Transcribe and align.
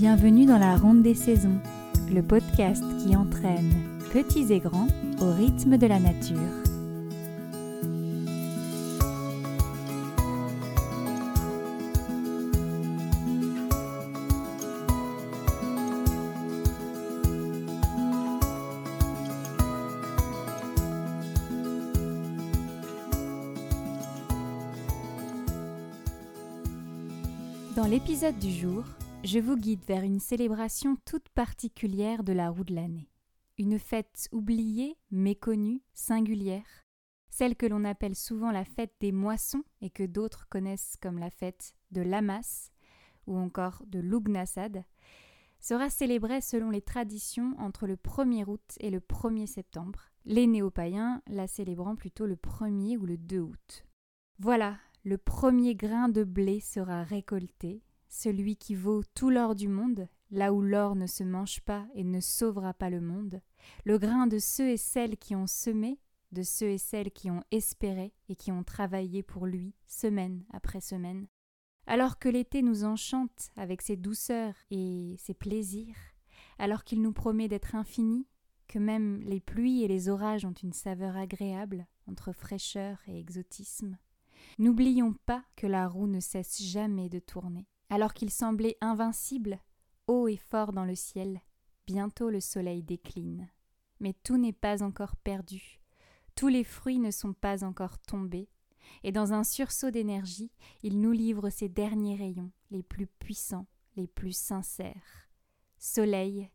Bienvenue 0.00 0.46
dans 0.46 0.56
la 0.56 0.76
Ronde 0.76 1.02
des 1.02 1.14
Saisons, 1.14 1.60
le 2.10 2.22
podcast 2.22 2.82
qui 3.04 3.14
entraîne 3.14 3.70
petits 4.10 4.50
et 4.50 4.58
grands 4.58 4.86
au 5.20 5.30
rythme 5.30 5.76
de 5.76 5.86
la 5.86 6.00
nature. 6.00 6.38
Dans 27.76 27.84
l'épisode 27.84 28.38
du 28.38 28.50
jour, 28.50 28.84
je 29.22 29.38
vous 29.38 29.56
guide 29.56 29.84
vers 29.84 30.02
une 30.02 30.18
célébration 30.18 30.96
toute 31.04 31.28
particulière 31.30 32.24
de 32.24 32.32
la 32.32 32.48
roue 32.48 32.64
de 32.64 32.74
l'année. 32.74 33.10
Une 33.58 33.78
fête 33.78 34.28
oubliée, 34.32 34.96
méconnue, 35.10 35.82
singulière, 35.92 36.84
celle 37.28 37.54
que 37.54 37.66
l'on 37.66 37.84
appelle 37.84 38.16
souvent 38.16 38.50
la 38.50 38.64
fête 38.64 38.94
des 39.00 39.12
moissons 39.12 39.62
et 39.82 39.90
que 39.90 40.02
d'autres 40.02 40.48
connaissent 40.48 40.96
comme 41.00 41.18
la 41.18 41.30
fête 41.30 41.74
de 41.90 42.00
Lamas 42.00 42.70
ou 43.26 43.36
encore 43.36 43.82
de 43.86 44.00
Lugnasad, 44.00 44.84
sera 45.60 45.90
célébrée 45.90 46.40
selon 46.40 46.70
les 46.70 46.80
traditions 46.80 47.54
entre 47.58 47.86
le 47.86 47.96
1er 47.96 48.46
août 48.46 48.76
et 48.80 48.88
le 48.88 49.00
1er 49.00 49.46
septembre, 49.46 50.10
les 50.24 50.46
néo-païens 50.46 51.22
la 51.26 51.46
célébrant 51.46 51.94
plutôt 51.94 52.26
le 52.26 52.36
1er 52.36 52.96
ou 52.96 53.04
le 53.04 53.18
2 53.18 53.38
août. 53.38 53.86
Voilà, 54.38 54.78
le 55.04 55.18
premier 55.18 55.74
grain 55.74 56.08
de 56.08 56.24
blé 56.24 56.60
sera 56.60 57.02
récolté, 57.02 57.82
celui 58.10 58.56
qui 58.56 58.74
vaut 58.74 59.02
tout 59.14 59.30
l'or 59.30 59.54
du 59.54 59.68
monde, 59.68 60.08
là 60.30 60.52
où 60.52 60.60
l'or 60.60 60.96
ne 60.96 61.06
se 61.06 61.24
mange 61.24 61.60
pas 61.62 61.86
et 61.94 62.04
ne 62.04 62.20
sauvera 62.20 62.74
pas 62.74 62.90
le 62.90 63.00
monde, 63.00 63.40
le 63.84 63.98
grain 63.98 64.26
de 64.26 64.38
ceux 64.38 64.68
et 64.68 64.76
celles 64.76 65.16
qui 65.16 65.34
ont 65.34 65.46
semé, 65.46 65.98
de 66.32 66.42
ceux 66.42 66.70
et 66.70 66.78
celles 66.78 67.10
qui 67.10 67.30
ont 67.30 67.42
espéré 67.50 68.12
et 68.28 68.36
qui 68.36 68.52
ont 68.52 68.64
travaillé 68.64 69.22
pour 69.22 69.46
lui, 69.46 69.74
semaine 69.86 70.44
après 70.52 70.80
semaine. 70.80 71.26
Alors 71.86 72.18
que 72.18 72.28
l'été 72.28 72.62
nous 72.62 72.84
enchante 72.84 73.50
avec 73.56 73.80
ses 73.80 73.96
douceurs 73.96 74.54
et 74.70 75.16
ses 75.18 75.34
plaisirs, 75.34 75.96
alors 76.58 76.84
qu'il 76.84 77.02
nous 77.02 77.12
promet 77.12 77.48
d'être 77.48 77.74
infini, 77.74 78.26
que 78.68 78.78
même 78.78 79.20
les 79.22 79.40
pluies 79.40 79.82
et 79.82 79.88
les 79.88 80.08
orages 80.08 80.44
ont 80.44 80.52
une 80.52 80.72
saveur 80.72 81.16
agréable 81.16 81.86
entre 82.06 82.32
fraîcheur 82.32 82.98
et 83.08 83.18
exotisme. 83.18 83.98
N'oublions 84.58 85.14
pas 85.26 85.44
que 85.56 85.66
la 85.66 85.88
roue 85.88 86.06
ne 86.06 86.20
cesse 86.20 86.62
jamais 86.62 87.08
de 87.08 87.18
tourner. 87.18 87.66
Alors 87.90 88.14
qu'il 88.14 88.30
semblait 88.30 88.78
invincible, 88.80 89.60
haut 90.06 90.28
et 90.28 90.36
fort 90.36 90.72
dans 90.72 90.84
le 90.84 90.94
ciel, 90.94 91.40
bientôt 91.86 92.30
le 92.30 92.40
soleil 92.40 92.82
décline. 92.82 93.48
Mais 93.98 94.14
tout 94.24 94.38
n'est 94.38 94.52
pas 94.52 94.82
encore 94.82 95.16
perdu, 95.16 95.80
tous 96.34 96.48
les 96.48 96.64
fruits 96.64 96.98
ne 96.98 97.10
sont 97.10 97.32
pas 97.32 97.64
encore 97.64 97.98
tombés, 97.98 98.48
et 99.02 99.12
dans 99.12 99.32
un 99.32 99.44
sursaut 99.44 99.90
d'énergie, 99.90 100.50
il 100.82 101.00
nous 101.00 101.12
livre 101.12 101.50
ses 101.50 101.68
derniers 101.68 102.16
rayons, 102.16 102.50
les 102.70 102.82
plus 102.82 103.06
puissants, 103.06 103.66
les 103.96 104.06
plus 104.06 104.34
sincères. 104.34 105.28
Soleil, 105.78 106.50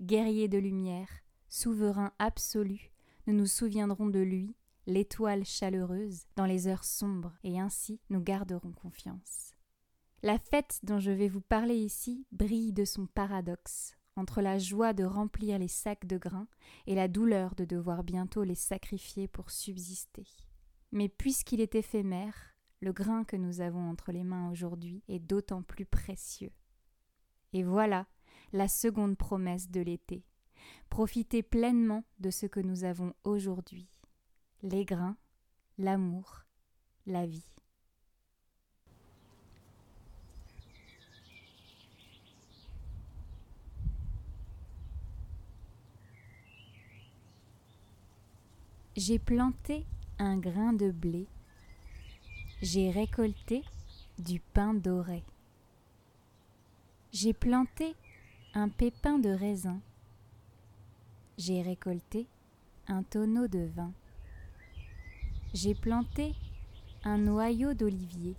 guerrier 0.00 0.48
de 0.48 0.58
lumière, 0.58 1.08
souverain 1.48 2.12
absolu, 2.18 2.90
nous 3.26 3.34
nous 3.34 3.46
souviendrons 3.46 4.08
de 4.08 4.20
lui, 4.20 4.56
l'étoile 4.86 5.44
chaleureuse, 5.44 6.24
dans 6.36 6.46
les 6.46 6.66
heures 6.66 6.84
sombres, 6.84 7.34
et 7.44 7.60
ainsi 7.60 8.00
nous 8.10 8.20
garderons 8.20 8.72
confiance. 8.72 9.57
La 10.24 10.38
fête 10.38 10.80
dont 10.82 10.98
je 10.98 11.12
vais 11.12 11.28
vous 11.28 11.40
parler 11.40 11.76
ici 11.76 12.26
brille 12.32 12.72
de 12.72 12.84
son 12.84 13.06
paradoxe, 13.06 13.96
entre 14.16 14.42
la 14.42 14.58
joie 14.58 14.92
de 14.92 15.04
remplir 15.04 15.60
les 15.60 15.68
sacs 15.68 16.06
de 16.06 16.18
grains 16.18 16.48
et 16.88 16.96
la 16.96 17.06
douleur 17.06 17.54
de 17.54 17.64
devoir 17.64 18.02
bientôt 18.02 18.42
les 18.42 18.56
sacrifier 18.56 19.28
pour 19.28 19.52
subsister. 19.52 20.26
Mais 20.90 21.08
puisqu'il 21.08 21.60
est 21.60 21.76
éphémère, 21.76 22.34
le 22.80 22.92
grain 22.92 23.22
que 23.22 23.36
nous 23.36 23.60
avons 23.60 23.88
entre 23.88 24.10
les 24.10 24.24
mains 24.24 24.50
aujourd'hui 24.50 25.04
est 25.06 25.20
d'autant 25.20 25.62
plus 25.62 25.86
précieux. 25.86 26.52
Et 27.52 27.62
voilà 27.62 28.08
la 28.52 28.66
seconde 28.66 29.16
promesse 29.16 29.70
de 29.70 29.80
l'été. 29.80 30.24
Profitez 30.90 31.44
pleinement 31.44 32.02
de 32.18 32.30
ce 32.30 32.46
que 32.46 32.60
nous 32.60 32.82
avons 32.82 33.14
aujourd'hui. 33.22 33.88
Les 34.62 34.84
grains, 34.84 35.16
l'amour, 35.76 36.44
la 37.06 37.24
vie. 37.24 37.57
J'ai 49.00 49.20
planté 49.20 49.86
un 50.18 50.38
grain 50.38 50.72
de 50.72 50.90
blé, 50.90 51.28
j'ai 52.62 52.90
récolté 52.90 53.62
du 54.18 54.40
pain 54.40 54.74
doré. 54.74 55.22
J'ai 57.12 57.32
planté 57.32 57.94
un 58.54 58.68
pépin 58.68 59.20
de 59.20 59.28
raisin, 59.28 59.80
j'ai 61.36 61.62
récolté 61.62 62.26
un 62.88 63.04
tonneau 63.04 63.46
de 63.46 63.70
vin. 63.76 63.92
J'ai 65.54 65.76
planté 65.76 66.34
un 67.04 67.18
noyau 67.18 67.74
d'olivier, 67.74 68.34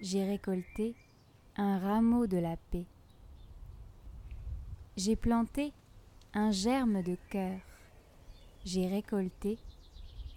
j'ai 0.00 0.24
récolté 0.24 0.94
un 1.56 1.80
rameau 1.80 2.28
de 2.28 2.38
la 2.38 2.56
paix. 2.56 2.86
J'ai 4.96 5.16
planté 5.16 5.72
un 6.32 6.52
germe 6.52 7.02
de 7.02 7.16
cœur, 7.28 7.58
j'ai 8.64 8.86
récolté 8.86 9.58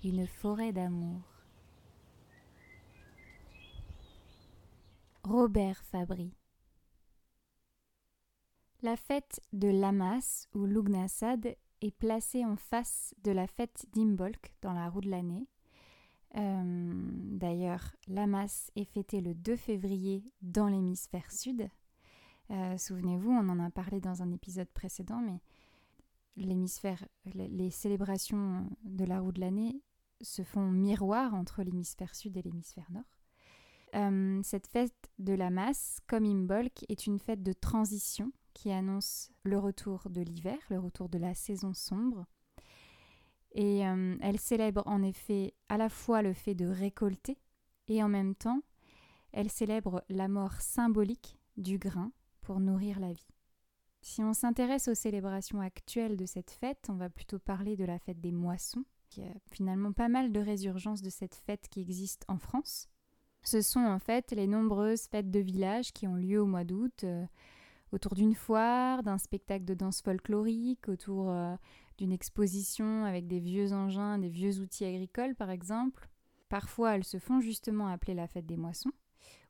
une 0.03 0.27
forêt 0.27 0.71
d'amour. 0.71 1.21
Robert 5.23 5.81
Fabry 5.83 6.33
La 8.81 8.97
fête 8.97 9.41
de 9.53 9.69
Lamas 9.69 10.47
ou 10.53 10.65
Lugnasad 10.65 11.55
est 11.81 11.97
placée 11.97 12.45
en 12.45 12.55
face 12.55 13.13
de 13.23 13.31
la 13.31 13.47
fête 13.47 13.85
d'Imbolc 13.93 14.53
dans 14.61 14.73
la 14.73 14.89
roue 14.89 15.01
de 15.01 15.09
l'année. 15.09 15.47
Euh, 16.35 16.91
D'ailleurs, 16.93 17.95
Lamas 18.07 18.71
est 18.75 18.85
fêté 18.85 19.21
le 19.21 19.33
2 19.33 19.55
février 19.55 20.23
dans 20.41 20.67
l'hémisphère 20.67 21.31
sud. 21.31 21.69
Euh, 22.51 22.77
Souvenez-vous, 22.77 23.31
on 23.31 23.49
en 23.49 23.59
a 23.59 23.69
parlé 23.69 23.99
dans 23.99 24.21
un 24.21 24.31
épisode 24.31 24.69
précédent, 24.69 25.19
mais 25.19 25.39
les 26.35 27.69
célébrations 27.71 28.69
de 28.83 29.05
la 29.05 29.19
roue 29.19 29.31
de 29.31 29.39
l'année 29.39 29.81
se 30.21 30.43
font 30.43 30.71
miroir 30.71 31.33
entre 31.33 31.63
l'hémisphère 31.63 32.15
sud 32.15 32.37
et 32.37 32.41
l'hémisphère 32.41 32.91
nord. 32.91 33.03
Euh, 33.95 34.41
cette 34.43 34.67
fête 34.67 35.11
de 35.19 35.33
la 35.33 35.49
masse, 35.49 35.99
comme 36.07 36.25
Imbolc, 36.25 36.83
est 36.89 37.05
une 37.05 37.19
fête 37.19 37.43
de 37.43 37.53
transition 37.53 38.31
qui 38.53 38.71
annonce 38.71 39.31
le 39.43 39.59
retour 39.59 40.09
de 40.09 40.21
l'hiver, 40.21 40.57
le 40.69 40.79
retour 40.79 41.09
de 41.09 41.17
la 41.17 41.35
saison 41.35 41.73
sombre. 41.73 42.25
Et 43.51 43.87
euh, 43.87 44.17
elle 44.21 44.39
célèbre 44.39 44.81
en 44.87 45.03
effet 45.03 45.53
à 45.69 45.77
la 45.77 45.89
fois 45.89 46.23
le 46.23 46.33
fait 46.33 46.55
de 46.55 46.65
récolter 46.65 47.37
et 47.87 48.01
en 48.01 48.09
même 48.09 48.33
temps, 48.33 48.61
elle 49.31 49.49
célèbre 49.49 50.03
la 50.09 50.27
mort 50.27 50.59
symbolique 50.61 51.37
du 51.57 51.77
grain 51.77 52.11
pour 52.41 52.59
nourrir 52.59 52.99
la 52.99 53.11
vie. 53.11 53.32
Si 54.03 54.21
on 54.21 54.33
s'intéresse 54.33 54.89
aux 54.89 54.95
célébrations 54.95 55.61
actuelles 55.61 56.17
de 56.17 56.25
cette 56.25 56.51
fête, 56.51 56.87
on 56.89 56.95
va 56.95 57.09
plutôt 57.09 57.39
parler 57.39 57.77
de 57.77 57.85
la 57.85 57.99
fête 57.99 58.19
des 58.19 58.33
moissons. 58.33 58.83
Y 59.15 59.21
a 59.21 59.33
finalement 59.49 59.93
pas 59.93 60.09
mal 60.09 60.33
de 60.33 60.41
résurgences 60.41 61.01
de 61.01 61.09
cette 61.09 61.35
fête 61.35 61.69
qui 61.69 61.79
existent 61.79 62.25
en 62.27 62.37
France. 62.37 62.89
Ce 63.43 63.61
sont 63.61 63.79
en 63.79 63.99
fait 63.99 64.33
les 64.33 64.45
nombreuses 64.45 65.07
fêtes 65.07 65.31
de 65.31 65.39
village 65.39 65.93
qui 65.93 66.05
ont 66.05 66.15
lieu 66.15 66.41
au 66.41 66.45
mois 66.45 66.65
d'août 66.65 67.05
euh, 67.05 67.25
autour 67.93 68.13
d'une 68.13 68.35
foire, 68.35 69.03
d'un 69.03 69.17
spectacle 69.17 69.63
de 69.63 69.73
danse 69.73 70.01
folklorique, 70.01 70.89
autour 70.89 71.29
euh, 71.29 71.55
d'une 71.97 72.11
exposition 72.11 73.05
avec 73.05 73.25
des 73.27 73.39
vieux 73.39 73.71
engins, 73.71 74.17
des 74.17 74.29
vieux 74.29 74.59
outils 74.59 74.85
agricoles 74.85 75.35
par 75.35 75.49
exemple. 75.49 76.09
Parfois 76.49 76.95
elles 76.95 77.05
se 77.05 77.19
font 77.19 77.39
justement 77.39 77.87
appeler 77.87 78.15
la 78.15 78.27
fête 78.27 78.45
des 78.45 78.57
moissons 78.57 78.91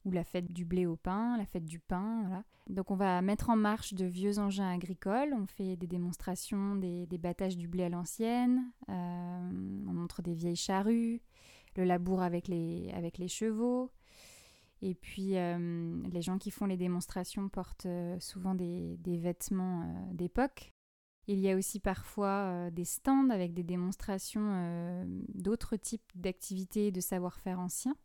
ou 0.05 0.11
la 0.11 0.23
fête 0.23 0.51
du 0.51 0.65
blé 0.65 0.85
au 0.85 0.95
pain, 0.95 1.37
la 1.37 1.45
fête 1.45 1.65
du 1.65 1.79
pain. 1.79 2.43
Donc 2.69 2.91
on 2.91 2.95
va 2.95 3.21
mettre 3.21 3.49
en 3.49 3.55
marche 3.55 3.93
de 3.93 4.05
vieux 4.05 4.39
engins 4.39 4.69
agricoles, 4.69 5.33
on 5.33 5.45
fait 5.45 5.75
des 5.75 5.87
démonstrations 5.87 6.75
des, 6.75 7.07
battages 7.17 7.57
du 7.57 7.67
blé 7.67 7.83
à 7.83 7.89
l'ancienne, 7.89 8.71
euh, 8.89 9.51
on 9.87 9.93
montre 9.93 10.21
des 10.21 10.33
vieilles 10.33 10.55
charrues, 10.55 11.21
le 11.75 11.83
labour 11.83 12.21
avec 12.21 12.47
les, 12.47 12.91
avec 12.93 13.17
les 13.17 13.27
chevaux. 13.27 13.91
Et 14.81 14.95
puis 14.95 15.37
euh, 15.37 16.01
les 16.11 16.21
gens 16.21 16.37
qui 16.37 16.51
font 16.51 16.65
les 16.65 16.75
démonstrations 16.75 17.47
portent 17.47 17.85
euh, 17.85 18.19
souvent 18.19 18.53
des, 18.53 18.97
des 18.97 19.17
vêtements 19.17 19.85
d'époque. 20.11 20.73
Il 21.27 21.39
y 21.39 21.49
a 21.49 21.55
aussi 21.55 21.79
parfois 21.79 22.69
des 22.71 22.83
stands 22.83 23.29
avec 23.29 23.53
des 23.53 23.63
démonstrations 23.63 25.05
d'autres 25.29 25.77
types 25.77 26.11
d'activités 26.15 26.91
de 26.91 26.99
savoir-faire 26.99 27.61
anciens 27.61 27.95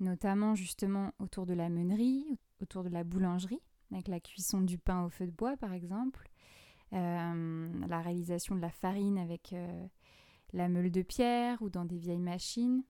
notamment 0.00 0.54
justement 0.54 1.12
autour 1.18 1.46
de 1.46 1.54
la 1.54 1.68
meunerie, 1.68 2.38
autour 2.60 2.84
de 2.84 2.88
la 2.88 3.04
boulangerie. 3.04 3.60
avec 3.92 4.08
la 4.08 4.20
cuisson 4.20 4.60
du 4.60 4.78
pain 4.78 5.04
au 5.04 5.08
feu 5.08 5.26
de 5.26 5.32
bois 5.32 5.56
par 5.56 5.72
exemple, 5.72 6.28
la 6.92 8.00
réalisation 8.00 8.54
de 8.54 8.60
la 8.60 8.70
farine 8.70 9.18
avec 9.18 9.54
la 10.52 10.68
meule 10.68 10.90
de 10.90 11.02
pierre 11.02 11.60
ou 11.62 11.70
dans 11.70 11.84
des 11.84 11.98
vieilles 11.98 12.20
machines. 12.20 12.82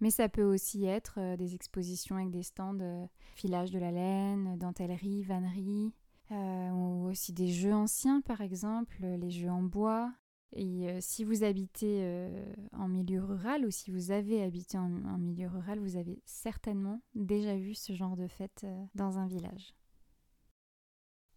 Mais 0.00 0.10
ça 0.10 0.28
peut 0.28 0.42
aussi 0.42 0.84
être 0.84 1.36
des 1.36 1.54
expositions 1.54 2.16
avec 2.16 2.30
des 2.30 2.42
stands 2.42 3.08
filage 3.34 3.70
de 3.70 3.78
la 3.78 3.92
laine, 3.92 4.58
dentellerie, 4.58 5.22
vannerie, 5.22 5.94
ou 6.30 7.06
aussi 7.06 7.32
des 7.32 7.48
jeux 7.48 7.74
anciens 7.74 8.20
par 8.20 8.40
exemple, 8.40 8.96
les 9.00 9.30
jeux 9.30 9.50
en 9.50 9.62
bois, 9.62 10.12
et 10.56 10.88
euh, 10.88 10.98
si 11.00 11.24
vous 11.24 11.42
habitez 11.42 11.98
euh, 12.02 12.44
en 12.72 12.86
milieu 12.86 13.22
rural 13.22 13.66
ou 13.66 13.70
si 13.70 13.90
vous 13.90 14.12
avez 14.12 14.42
habité 14.42 14.78
en, 14.78 14.88
milieu 14.88 15.48
rural, 15.48 15.80
vous 15.80 15.96
avez 15.96 16.22
certainement 16.24 17.00
déjà 17.14 17.56
vu 17.56 17.74
ce 17.74 17.92
genre 17.92 18.16
de 18.16 18.28
fête 18.28 18.62
euh, 18.62 18.84
dans 18.94 19.18
un 19.18 19.26
village. 19.26 19.74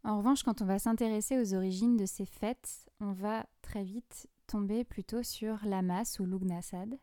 En 0.03 0.19
revanche, 0.19 0.43
quand 0.43 0.61
on 0.61 0.65
va 0.65 0.77
s'intéresser 0.77 1.39
aux 1.39 1.55
origines 1.55 1.97
de 1.97 2.05
ces 2.05 2.25
fêtes, 2.25 2.87
on 2.99 3.11
va 3.11 3.47
très 3.63 3.83
vite 3.83 4.29
tomber 4.45 4.83
plutôt 4.83 5.23
sur 5.23 5.65
l'Amas 5.65 6.19
ou 6.19 6.25
l'Ugnasad. 6.25 6.99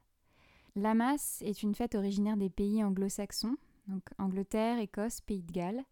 L'Amas 0.76 1.42
est 1.42 1.62
une 1.64 1.74
fête 1.74 1.96
originaire 1.96 2.36
des 2.36 2.48
pays 2.48 2.82
anglo-saxons, 2.82 3.56
donc 3.88 4.02
Angleterre, 4.18 4.78
Écosse, 4.78 5.20
Pays 5.20 5.42
de 5.42 5.52
Galles. 5.52 5.84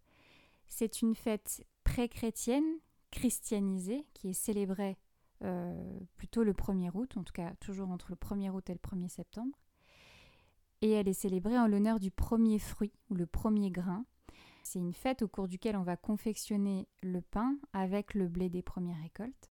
C'est 0.68 1.02
une 1.02 1.16
fête 1.16 1.66
pré-chrétienne, 1.84 2.78
christianisée, 3.10 4.06
qui 4.14 4.28
est 4.28 4.32
célébrée 4.32 4.96
euh, 5.44 5.98
plutôt 6.16 6.44
le 6.44 6.52
1er 6.52 6.90
août, 6.94 7.16
en 7.16 7.24
tout 7.24 7.32
cas 7.32 7.52
toujours 7.60 7.90
entre 7.90 8.10
le 8.10 8.16
1er 8.16 8.50
août 8.50 8.68
et 8.70 8.74
le 8.74 8.78
1er 8.78 9.08
septembre. 9.08 9.58
Et 10.82 10.90
elle 10.90 11.08
est 11.08 11.12
célébrée 11.12 11.58
en 11.58 11.66
l'honneur 11.66 11.98
du 11.98 12.10
premier 12.10 12.58
fruit 12.58 12.92
ou 13.10 13.14
le 13.14 13.26
premier 13.26 13.70
grain. 13.70 14.04
C'est 14.62 14.78
une 14.78 14.92
fête 14.92 15.22
au 15.22 15.28
cours 15.28 15.48
duquel 15.48 15.76
on 15.76 15.82
va 15.82 15.96
confectionner 15.96 16.88
le 17.02 17.20
pain 17.20 17.56
avec 17.72 18.14
le 18.14 18.28
blé 18.28 18.48
des 18.48 18.62
premières 18.62 19.00
récoltes. 19.00 19.50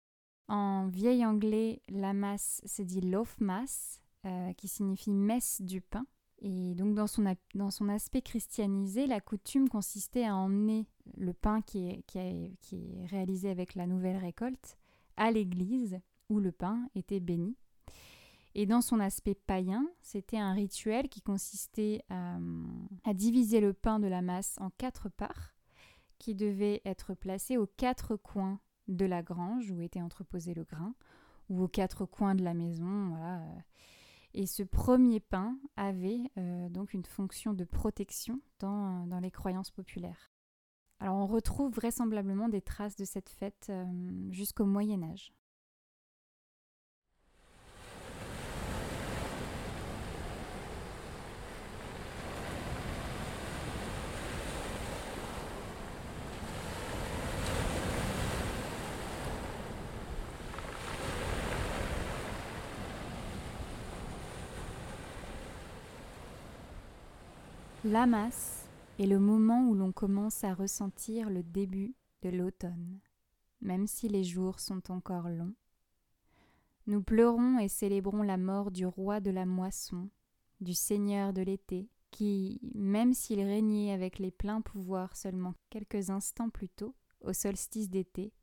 En 0.48 0.88
vieil 0.88 1.26
anglais, 1.26 1.82
la 1.90 2.14
masse 2.14 2.62
se 2.66 2.82
dit 2.82 3.02
loaf 3.02 3.40
mass, 3.40 4.02
euh, 4.26 4.54
qui 4.54 4.68
signifie 4.68 5.14
messe 5.14 5.62
du 5.62 5.82
pain. 5.82 6.06
Et 6.40 6.76
donc 6.76 6.94
dans 6.94 7.08
son, 7.08 7.36
dans 7.56 7.72
son 7.72 7.90
aspect 7.90 8.22
christianisé, 8.22 9.06
la 9.06 9.22
coutume 9.22 9.70
consistait 9.70 10.26
à 10.26 10.36
emmener 10.36 10.88
le 11.18 11.34
pain 11.34 11.62
qui 11.62 11.88
est, 11.88 12.04
qui 12.06 12.76
est 12.76 13.06
réalisé 13.08 13.50
avec 13.50 13.76
la 13.76 13.88
nouvelle 13.88 14.18
récolte 14.18 14.78
à 15.18 15.32
l'église 15.32 16.00
où 16.30 16.40
le 16.40 16.52
pain 16.52 16.90
était 16.96 17.20
béni. 17.20 17.56
Et 18.56 18.66
dans 18.66 18.82
son 18.82 19.00
aspect 19.00 19.34
païen, 19.34 19.88
c'était 20.02 20.38
un 20.38 20.54
rituel 20.54 21.10
qui 21.10 21.22
consistait 21.22 22.04
à, 22.10 23.14
diviser 23.14 23.60
le 23.60 23.74
pain 23.74 24.00
de 24.00 24.08
la 24.08 24.22
masse 24.22 24.56
en 24.60 24.70
quatre 24.70 25.10
parts, 25.10 25.56
qui 26.20 26.36
devaient 26.36 26.82
être 26.86 27.16
placées 27.16 27.58
aux 27.58 27.66
quatre 27.66 28.16
coins 28.16 28.60
de 28.88 29.06
la 29.06 29.24
grange 29.24 29.72
où 29.72 29.82
était 29.82 30.02
entreposé 30.02 30.54
le 30.54 30.64
grain, 30.64 30.94
ou 31.50 31.64
aux 31.64 31.68
quatre 31.68 32.06
coins 32.06 32.36
de 32.36 32.44
la 32.44 32.54
maison. 32.54 33.18
Et 34.36 34.46
ce 34.46 34.64
premier 34.64 35.20
pain 35.20 35.58
avait 35.76 36.22
euh, 36.38 36.70
donc 36.70 36.94
une 36.94 37.06
fonction 37.06 37.54
de 37.54 37.66
protection 37.66 38.40
dans 38.60 39.20
les 39.22 39.32
croyances 39.32 39.72
populaires. 39.72 40.33
Alors 41.04 41.18
on 41.18 41.28
retrouve 41.28 41.74
vraisemblablement 41.74 42.48
des 42.48 42.62
traces 42.62 42.96
de 42.96 43.04
cette 43.04 43.28
fête 43.28 43.68
euh, 43.70 43.84
jusqu'au 44.32 44.64
Moyen 44.64 45.04
Âge. 45.04 45.34
Lamas 67.84 68.63
est 69.00 69.08
le 69.08 69.20
moment 69.20 69.68
où 69.68 69.74
l'on 69.74 69.92
commence 69.92 70.44
à 70.44 70.54
ressentir 70.54 71.30
le 71.30 71.42
début 71.42 71.96
de 72.22 72.30
l'automne, 72.30 73.00
même 73.62 73.88
si 73.88 74.08
les 74.08 74.24
jours 74.24 74.60
sont 74.60 74.92
encore 74.92 75.30
longs. 75.30 75.56
Nous 76.86 77.02
pleurons 77.02 77.60
et 77.60 77.70
célébrons 77.70 78.24
la 78.24 78.38
mort 78.38 78.70
du 78.70 78.86
roi 78.86 79.20
de 79.20 79.32
la 79.32 79.46
moisson, 79.46 80.10
du 80.62 80.74
seigneur 80.74 81.34
de 81.34 81.42
l'été, 81.42 81.90
qui, 82.12 82.60
même 82.76 83.14
s'il 83.14 83.42
régnait 83.42 83.92
avec 83.92 84.20
les 84.20 84.32
pleins 84.32 84.62
pouvoirs 84.62 85.16
seulement 85.16 85.56
quelques 85.70 86.10
instants 86.10 86.50
plus 86.50 86.70
tôt, 86.70 86.94
au 87.22 87.34
solstice 87.34 87.90
d'été, 87.90 88.34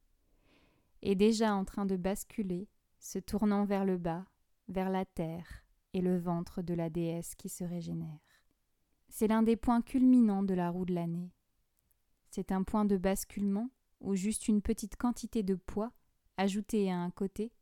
est 1.02 1.14
déjà 1.14 1.54
en 1.54 1.64
train 1.64 1.86
de 1.86 1.96
basculer, 1.96 2.68
se 2.98 3.18
tournant 3.18 3.64
vers 3.64 3.84
le 3.84 3.98
bas, 3.98 4.26
vers 4.68 4.90
la 4.90 5.04
terre 5.04 5.64
et 5.92 6.00
le 6.00 6.18
ventre 6.18 6.62
de 6.62 6.74
la 6.74 6.90
déesse 6.90 7.34
qui 7.34 7.48
se 7.48 7.64
régénère. 7.64 8.29
C'est 9.10 9.26
l'un 9.26 9.42
des 9.42 9.56
points 9.56 9.82
culminants 9.82 10.44
de 10.44 10.54
la 10.54 10.70
roue 10.70 10.86
de 10.86 10.94
l'année. 10.94 11.32
C'est 12.30 12.52
un 12.52 12.62
point 12.62 12.84
de 12.84 12.96
basculement 12.96 13.68
où 14.00 14.14
juste 14.14 14.48
une 14.48 14.62
petite 14.62 14.96
quantité 14.96 15.42
de 15.42 15.56
poids, 15.56 15.92
ajoutée 16.36 16.90
à 16.90 16.96
un 16.96 17.10
côté, 17.10 17.52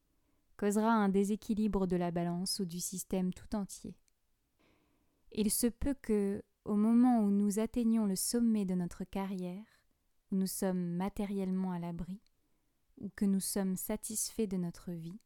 causera 0.56 0.93
un 0.93 1.09
déséquilibre 1.09 1.87
de 1.87 1.97
la 1.97 2.11
balance 2.11 2.61
ou 2.61 2.67
du 2.67 2.81
système 2.81 3.33
tout 3.33 3.56
entier. 3.56 3.97
Il 5.33 5.50
se 5.50 5.67
peut 5.67 5.95
que, 5.95 6.43
au 6.65 6.77
moment 6.77 7.21
où 7.21 7.31
nous 7.31 7.59
atteignons 7.59 8.05
le 8.05 8.17
sommet 8.17 8.67
de 8.67 8.75
notre 8.75 9.05
carrière, 9.05 9.65
où 10.31 10.37
nous 10.37 10.47
sommes 10.47 10.97
matériellement 10.97 11.73
à 11.73 11.79
l'abri, 11.79 12.21
ou 12.99 13.09
que 13.09 13.25
nous 13.25 13.41
sommes 13.41 13.77
satisfaits 13.77 14.47
de 14.47 14.59
notre 14.59 14.93
vie, 14.93 15.19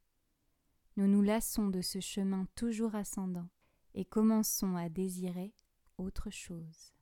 nous 0.97 1.09
nous 1.09 1.23
lassons 1.23 1.69
de 1.69 1.81
ce 1.81 2.01
chemin 2.01 2.47
toujours 2.55 2.95
ascendant 2.95 3.49
et 3.95 4.05
commençons 4.05 4.77
à 4.77 4.89
désirer 4.89 5.53
autre 5.99 6.31
chose. 6.31 6.93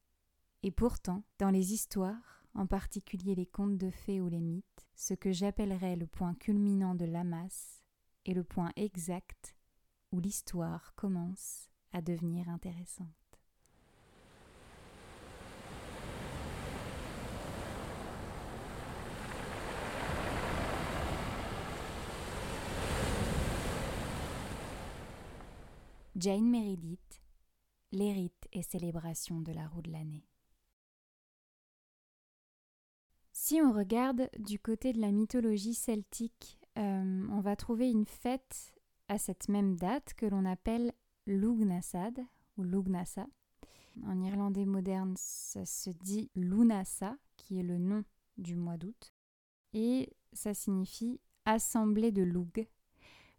Et 0.62 0.70
pourtant, 0.70 1.22
dans 1.38 1.50
les 1.50 1.72
histoires, 1.72 2.44
en 2.54 2.66
particulier 2.66 3.34
les 3.34 3.46
contes 3.46 3.78
de 3.78 3.90
fées 3.90 4.20
ou 4.20 4.28
les 4.28 4.40
mythes, 4.40 4.86
ce 4.94 5.14
que 5.14 5.32
j'appellerais 5.32 5.96
le 5.96 6.06
point 6.06 6.34
culminant 6.34 6.94
de 6.94 7.04
l'amas 7.04 7.82
est 8.26 8.34
le 8.34 8.44
point 8.44 8.70
exact 8.76 9.56
où 10.12 10.20
l'histoire 10.20 10.94
commence 10.96 11.70
à 11.92 12.02
devenir 12.02 12.48
intéressante. 12.48 13.08
Jane 26.16 26.50
Meredith 26.50 27.22
les 27.92 28.12
rites 28.12 28.48
et 28.52 28.62
célébrations 28.62 29.40
de 29.40 29.52
la 29.52 29.66
roue 29.66 29.82
de 29.82 29.90
l'année. 29.90 30.26
Si 33.32 33.60
on 33.62 33.72
regarde 33.72 34.28
du 34.38 34.58
côté 34.58 34.92
de 34.92 35.00
la 35.00 35.10
mythologie 35.10 35.74
celtique, 35.74 36.58
euh, 36.78 37.26
on 37.30 37.40
va 37.40 37.56
trouver 37.56 37.90
une 37.90 38.06
fête 38.06 38.72
à 39.08 39.18
cette 39.18 39.48
même 39.48 39.76
date 39.76 40.14
que 40.14 40.26
l'on 40.26 40.44
appelle 40.44 40.92
Lugnasad 41.26 42.20
ou 42.56 42.62
Lugnasa. 42.62 43.26
En 44.04 44.20
irlandais 44.20 44.66
moderne, 44.66 45.14
ça 45.16 45.64
se 45.64 45.90
dit 45.90 46.30
Lunasa, 46.34 47.16
qui 47.36 47.58
est 47.58 47.64
le 47.64 47.78
nom 47.78 48.04
du 48.38 48.56
mois 48.56 48.76
d'août, 48.76 49.12
et 49.72 50.12
ça 50.32 50.54
signifie 50.54 51.20
assemblée 51.44 52.12
de 52.12 52.22
Lug, 52.22 52.68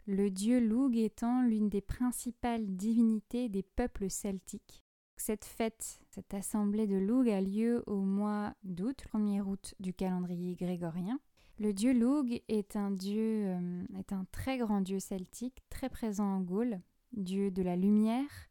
le 0.07 0.31
dieu 0.31 0.59
Lug 0.59 0.97
étant 0.97 1.43
l'une 1.43 1.69
des 1.69 1.81
principales 1.81 2.65
divinités 2.75 3.49
des 3.49 3.63
peuples 3.63 4.09
celtiques. 4.09 4.83
Cette 5.15 5.45
fête, 5.45 6.01
cette 6.09 6.33
assemblée 6.33 6.87
de 6.87 6.97
Lug 6.97 7.29
a 7.29 7.41
lieu 7.41 7.83
au 7.85 8.01
mois 8.01 8.55
d'août, 8.63 9.03
1er 9.13 9.41
août 9.41 9.75
du 9.79 9.93
calendrier 9.93 10.55
grégorien. 10.55 11.19
Le 11.59 11.73
dieu 11.73 11.93
Lug 11.93 12.41
est 12.47 12.75
un 12.75 12.89
dieu, 12.89 13.45
euh, 13.45 13.83
est 13.99 14.13
un 14.13 14.25
très 14.31 14.57
grand 14.57 14.81
dieu 14.81 14.99
celtique, 14.99 15.61
très 15.69 15.89
présent 15.89 16.25
en 16.25 16.41
Gaule, 16.41 16.81
dieu 17.13 17.51
de 17.51 17.61
la 17.61 17.75
lumière, 17.75 18.49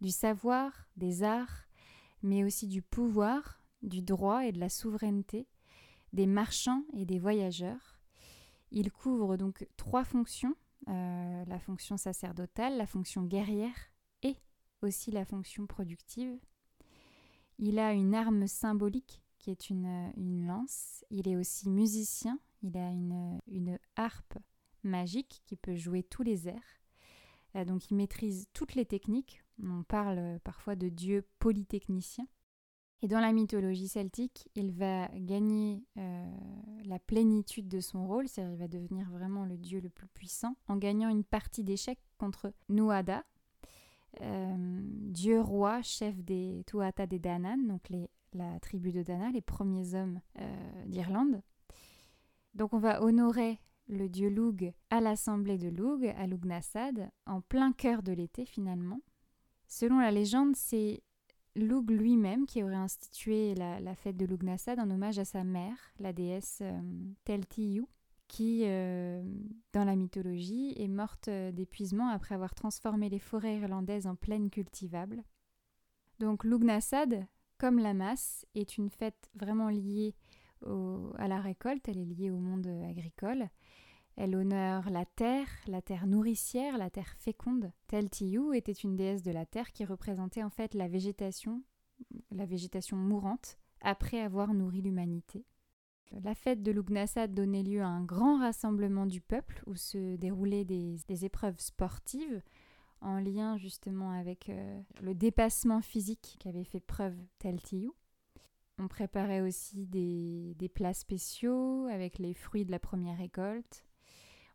du 0.00 0.10
savoir, 0.10 0.88
des 0.96 1.22
arts, 1.22 1.68
mais 2.22 2.42
aussi 2.42 2.66
du 2.66 2.82
pouvoir, 2.82 3.62
du 3.82 4.02
droit 4.02 4.44
et 4.44 4.50
de 4.50 4.58
la 4.58 4.68
souveraineté, 4.68 5.46
des 6.12 6.26
marchands 6.26 6.82
et 6.94 7.04
des 7.04 7.20
voyageurs. 7.20 8.00
Il 8.72 8.90
couvre 8.90 9.36
donc 9.36 9.68
trois 9.76 10.04
fonctions 10.04 10.56
euh, 10.88 11.44
la 11.46 11.58
fonction 11.58 11.96
sacerdotale, 11.96 12.76
la 12.76 12.86
fonction 12.86 13.22
guerrière 13.22 13.92
et 14.22 14.36
aussi 14.82 15.10
la 15.10 15.24
fonction 15.24 15.66
productive. 15.66 16.38
Il 17.58 17.78
a 17.78 17.92
une 17.92 18.14
arme 18.14 18.46
symbolique 18.46 19.22
qui 19.38 19.50
est 19.50 19.70
une, 19.70 20.46
lance. 20.46 21.04
Il 21.10 21.28
est 21.28 21.36
aussi 21.36 21.68
musicien. 21.68 22.38
Il 22.62 22.76
a 22.76 22.90
une, 22.90 23.78
harpe 23.96 24.38
magique 24.82 25.42
qui 25.44 25.56
peut 25.56 25.76
jouer 25.76 26.02
tous 26.02 26.22
les 26.22 26.48
airs. 26.48 26.80
Euh, 27.56 27.64
donc 27.64 27.90
il 27.90 27.96
maîtrise 27.96 28.46
toutes 28.52 28.74
les 28.74 28.86
techniques. 28.86 29.42
On 29.62 29.82
parle 29.82 30.38
parfois 30.44 30.76
de 30.76 30.88
dieu 30.88 31.26
polytechnicien. 31.38 32.26
Et 33.00 33.06
dans 33.06 33.20
la 33.20 33.32
mythologie 33.32 33.86
celtique, 33.86 34.48
il 34.56 34.72
va 34.72 35.08
gagner 35.14 35.84
euh, 35.98 36.24
la 36.84 36.98
plénitude 36.98 37.68
de 37.68 37.78
son 37.78 38.06
rôle, 38.06 38.26
c'est-à-dire 38.26 38.54
il 38.54 38.58
va 38.58 38.68
devenir 38.68 39.08
vraiment 39.10 39.44
le 39.44 39.56
dieu 39.56 39.80
le 39.80 39.88
plus 39.88 40.08
puissant, 40.08 40.56
en 40.66 40.76
gagnant 40.76 41.08
une 41.08 41.22
partie 41.22 41.62
d'échecs 41.62 42.00
contre 42.18 42.52
Nuada, 42.68 43.24
euh, 44.20 44.80
dieu 44.82 45.40
roi, 45.40 45.80
chef 45.82 46.16
des 46.24 46.64
Tuatha 46.66 47.06
des 47.06 47.20
Danann, 47.20 47.68
donc 47.68 47.88
la 48.32 48.58
tribu 48.60 48.90
de 48.90 49.02
Dana, 49.02 49.30
les 49.30 49.42
premiers 49.42 49.94
hommes 49.94 50.20
euh, 50.40 50.84
d'Irlande. 50.86 51.40
Donc 52.54 52.72
on 52.72 52.78
va 52.78 53.02
honorer 53.02 53.60
le 53.86 54.08
dieu 54.08 54.28
Lug 54.28 54.72
à 54.90 55.00
l'assemblée 55.00 55.56
de 55.56 55.68
Lug, 55.68 56.12
à 56.16 56.26
Lugnasad, 56.26 57.10
en 57.26 57.40
plein 57.42 57.72
cœur 57.72 58.02
de 58.02 58.12
l'été 58.12 58.44
finalement. 58.44 59.00
Selon 59.68 60.00
la 60.00 60.10
légende, 60.10 60.56
c'est 60.56 61.02
Lug 61.58 61.90
lui-même 61.90 62.46
qui 62.46 62.62
aurait 62.62 62.74
institué 62.74 63.54
la, 63.54 63.94
fête 63.94 64.16
de 64.16 64.24
Lugnasad 64.24 64.78
en 64.78 64.90
hommage 64.90 65.18
à 65.18 65.24
sa 65.24 65.44
mère, 65.44 65.76
la 65.98 66.12
déesse 66.12 66.60
euh, 66.62 66.80
Teltiyu, 67.24 67.86
qui, 68.28 68.62
euh, 68.64 69.22
dans 69.72 69.84
la 69.84 69.96
mythologie, 69.96 70.74
est 70.76 70.88
morte 70.88 71.28
euh, 71.28 71.50
d'épuisement 71.52 72.08
après 72.08 72.34
avoir 72.34 72.54
transformé 72.54 73.08
les 73.08 73.18
forêts 73.18 73.58
irlandaises 73.58 74.06
en 74.06 74.14
plaines 74.14 74.50
cultivables. 74.50 75.22
Donc 76.20 76.44
Lugnasad, 76.44 77.26
comme 77.58 77.78
la 77.78 77.94
masse, 77.94 78.46
est 78.54 78.78
une 78.78 78.90
fête 78.90 79.30
vraiment 79.34 79.68
liée 79.68 80.14
à 81.18 81.28
la 81.28 81.40
récolte, 81.40 81.88
elle 81.88 81.98
est 81.98 82.04
liée 82.04 82.30
au 82.30 82.38
monde 82.38 82.66
agricole. 82.88 83.48
Elle 84.20 84.34
honore 84.34 84.90
la 84.90 85.04
terre, 85.06 85.46
la 85.68 85.80
terre 85.80 86.08
nourricière, 86.08 86.76
la 86.76 86.90
terre 86.90 87.14
féconde. 87.20 87.70
Teltiyu 87.86 88.52
était 88.52 88.72
une 88.72 88.96
déesse 88.96 89.22
de 89.22 89.30
la 89.30 89.46
terre 89.46 89.70
qui 89.70 89.84
représentait 89.84 90.42
en 90.42 90.50
fait 90.50 90.74
la 90.74 90.88
végétation, 90.88 91.62
la 92.32 92.44
végétation 92.44 92.96
mourante, 92.96 93.60
après 93.80 94.20
avoir 94.20 94.54
nourri 94.54 94.82
l'humanité. 94.82 95.46
La 96.10 96.34
fête 96.34 96.64
de 96.64 96.72
Lugnasad 96.72 97.32
donnait 97.32 97.62
lieu 97.62 97.80
à 97.80 97.86
un 97.86 98.02
grand 98.02 98.40
rassemblement 98.40 99.06
du 99.06 99.20
peuple 99.20 99.62
où 99.68 99.76
se 99.76 100.16
déroulaient 100.16 100.64
des, 100.64 101.24
épreuves 101.24 101.60
sportives 101.60 102.42
en 103.00 103.20
lien 103.20 103.56
justement 103.56 104.10
avec 104.10 104.48
euh, 104.48 104.80
le 105.00 105.14
dépassement 105.14 105.80
physique 105.80 106.38
qu'avait 106.40 106.64
fait 106.64 106.80
preuve 106.80 107.14
Teltiyu. 107.38 107.92
On 108.78 108.88
préparait 108.88 109.42
aussi 109.42 109.86
des, 109.86 110.56
des, 110.58 110.68
plats 110.68 110.94
spéciaux 110.94 111.86
avec 111.86 112.18
les 112.18 112.34
fruits 112.34 112.64
de 112.64 112.72
la 112.72 112.80
première 112.80 113.18
récolte. 113.18 113.84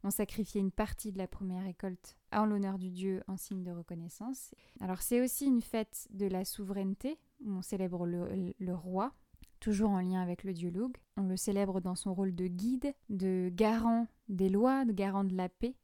On 0.03 0.11
sacrifiait 0.11 0.59
une 0.59 0.71
partie 0.71 1.13
de 1.13 1.17
la 1.17 1.27
première 1.27 1.63
récolte 1.63 2.17
en 2.33 2.45
l'honneur 2.45 2.77
du 2.77 2.89
dieu 2.89 3.23
en 3.27 3.37
signe 3.37 3.63
de 3.63 3.71
reconnaissance. 3.71 4.53
Alors 4.81 5.01
c'est 5.01 5.21
aussi 5.21 5.45
une 5.45 5.61
fête 5.61 6.07
de 6.11 6.25
la 6.25 6.43
souveraineté 6.43 7.17
où 7.45 7.51
on 7.51 7.61
célèbre 7.61 8.05
le, 8.05 8.75
roi, 8.75 9.13
toujours 9.61 9.91
en 9.91 10.01
lien 10.01 10.21
avec 10.21 10.43
le 10.43 10.53
dieu 10.53 10.69
Lug. 10.69 10.97
On 11.15 11.23
le 11.23 11.37
célèbre 11.37 11.79
dans 11.79 11.95
son 11.95 12.13
rôle 12.13 12.35
de 12.35 12.47
guide, 12.47 12.93
de 13.09 13.49
garant 13.53 14.07
des 14.27 14.49
lois, 14.49 14.83
de 14.83 14.91
garant 14.91 15.23
de 15.23 15.35
la 15.35 15.47
paix. 15.47 15.75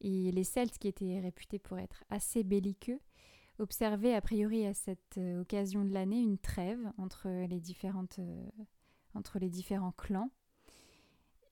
Et 0.00 0.32
les 0.32 0.44
Celtes, 0.44 0.78
qui 0.78 0.88
étaient 0.88 1.20
réputés 1.20 1.60
pour 1.60 1.78
être 1.78 2.02
assez 2.10 2.42
belliqueux, 2.42 2.98
observaient 3.60 4.14
a 4.14 4.20
priori 4.20 4.66
à 4.66 4.74
cette 4.74 5.18
euh, 5.18 5.42
occasion 5.42 5.84
de 5.84 5.92
l'année 5.92 6.20
une 6.20 6.38
trêve 6.38 6.80
entre 6.98 7.28
les, 7.46 7.60
différentes, 7.60 8.18
euh, 8.18 8.48
entre 9.14 9.38
les 9.38 9.50
différents 9.50 9.92
clans 9.92 10.32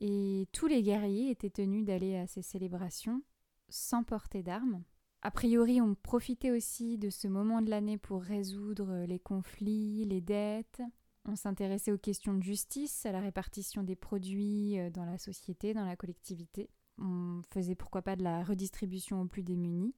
et 0.01 0.49
tous 0.53 0.67
les 0.67 0.83
guerriers 0.83 1.31
étaient 1.31 1.51
tenus 1.51 1.85
d'aller 1.85 2.17
à 2.17 2.27
ces 2.27 2.43
célébrations 2.43 3.23
sans 3.69 4.03
porter 4.03 4.43
d'armes. 4.43 4.83
A 5.23 5.31
priori, 5.31 5.81
on 5.81 5.95
profitait 5.95 6.51
aussi 6.51 6.97
de 6.97 7.11
ce 7.11 7.29
moment 7.29 7.61
de 7.61 7.69
l'année 7.69 7.99
pour 7.99 8.23
résoudre 8.23 9.05
les 9.07 9.19
conflits, 9.19 10.05
les 10.05 10.23
dettes. 10.23 10.83
On 11.27 11.37
s'intéressait 11.37 11.93
aux 11.93 11.99
questions 11.99 12.35
de 12.35 12.43
justice, 12.43 13.05
à 13.05 13.13
la 13.13 13.21
répartition 13.21 13.83
des 13.83 13.97
produits 13.97 14.79
euh, 14.79 14.89
dans 14.89 15.05
la 15.05 15.19
société, 15.19 15.75
dans 15.75 15.85
la 15.85 15.97
collectivité. 15.97 16.71
On 16.99 17.43
faisait 17.53 17.75
pourquoi 17.75 18.01
pas 18.01 18.17
de 18.17 18.23
la 18.23 18.43
redistribution 18.43 19.21
aux 19.21 19.27
plus 19.27 19.43
démunis. 19.43 19.95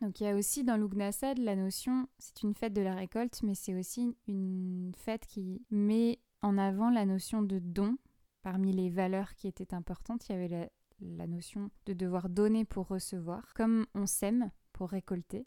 Donc 0.00 0.20
il 0.20 0.24
y 0.24 0.26
a 0.26 0.34
aussi 0.34 0.64
dans 0.64 0.76
l'Ugnasad 0.76 1.38
la 1.38 1.54
notion, 1.54 2.08
c'est 2.18 2.42
une 2.42 2.54
fête 2.54 2.72
de 2.72 2.80
la 2.80 2.94
récolte, 2.94 3.40
mais 3.42 3.54
c'est 3.54 3.78
aussi 3.78 4.16
une 4.26 4.92
fête 4.96 5.26
qui 5.26 5.62
met 5.70 6.18
en 6.40 6.58
avant 6.58 6.90
la 6.90 7.06
notion 7.06 7.42
de 7.42 7.58
don, 7.60 7.96
Parmi 8.42 8.72
les 8.72 8.90
valeurs 8.90 9.34
qui 9.34 9.46
étaient 9.46 9.74
importantes, 9.74 10.28
il 10.28 10.32
y 10.32 10.34
avait 10.34 10.70
la, 11.00 11.26
notion 11.26 11.70
de 11.86 11.92
devoir 11.92 12.28
donner 12.28 12.64
pour 12.64 12.88
recevoir, 12.88 13.54
comme 13.54 13.86
on 13.94 14.06
sème 14.06 14.50
pour 14.72 14.90
récolter. 14.90 15.46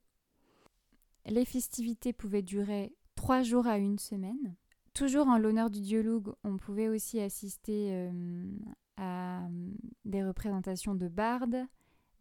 Les 1.25 1.45
festivités 1.45 2.13
pouvaient 2.13 2.41
durer 2.41 2.95
trois 3.15 3.41
jours 3.41 3.67
à 3.67 3.77
une 3.77 3.99
semaine. 3.99 4.55
Toujours 4.93 5.27
en 5.27 5.37
l'honneur 5.37 5.69
du 5.69 5.81
dieu 5.81 6.23
on 6.43 6.57
pouvait 6.57 6.87
aussi 6.87 7.19
assister 7.19 7.89
euh, 7.91 8.49
à 8.95 9.47
des 10.05 10.23
représentations 10.23 10.95
de 10.95 11.09
bardes, 11.09 11.65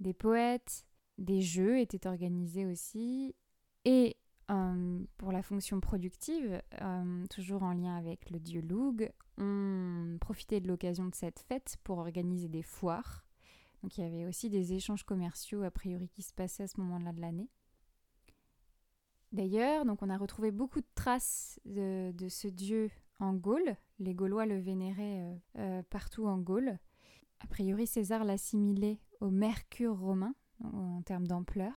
des 0.00 0.14
poètes, 0.14 0.84
des 1.18 1.40
jeux 1.40 1.78
étaient 1.78 2.08
organisés 2.08 2.66
aussi, 2.66 3.34
et 3.84 4.16
euh, 4.50 4.98
pour 5.16 5.32
la 5.32 5.42
fonction 5.42 5.80
productive, 5.80 6.60
euh, 6.82 7.26
toujours 7.28 7.62
en 7.62 7.72
lien 7.72 7.96
avec 7.96 8.30
le 8.30 8.38
dieu 8.38 8.60
Loug, 8.60 9.10
on 9.38 10.18
profitait 10.20 10.60
de 10.60 10.68
l'occasion 10.68 11.06
de 11.06 11.14
cette 11.14 11.40
fête 11.40 11.78
pour 11.82 11.98
organiser 11.98 12.48
des 12.48 12.62
foires. 12.62 13.24
Donc 13.82 13.96
il 13.96 14.02
y 14.02 14.06
avait 14.06 14.26
aussi 14.26 14.50
des 14.50 14.72
échanges 14.74 15.04
commerciaux 15.04 15.62
a 15.62 15.70
priori 15.70 16.08
qui 16.08 16.22
se 16.22 16.34
passaient 16.34 16.64
à 16.64 16.68
ce 16.68 16.80
moment-là 16.80 17.12
de 17.12 17.20
l'année. 17.20 17.48
D'ailleurs, 19.32 19.84
on 20.00 20.10
a 20.10 20.16
retrouvé 20.16 20.52
beaucoup 20.52 20.80
de 20.80 20.86
traces 20.94 21.58
de, 21.64 22.12
ce 22.28 22.46
dieu 22.46 22.90
en 23.18 23.34
Gaule. 23.34 23.76
Les 23.98 24.14
Gaulois 24.14 24.46
le 24.46 24.58
vénéraient 24.58 25.40
euh, 25.58 25.82
partout 25.90 26.26
en 26.26 26.38
Gaule. 26.38 26.78
A 27.40 27.46
priori, 27.48 27.86
César 27.86 28.24
l'assimilait 28.24 29.00
au 29.20 29.30
Mercure 29.30 29.98
romain 29.98 30.34
en 30.62 31.02
termes 31.02 31.26
d'ampleur. 31.26 31.72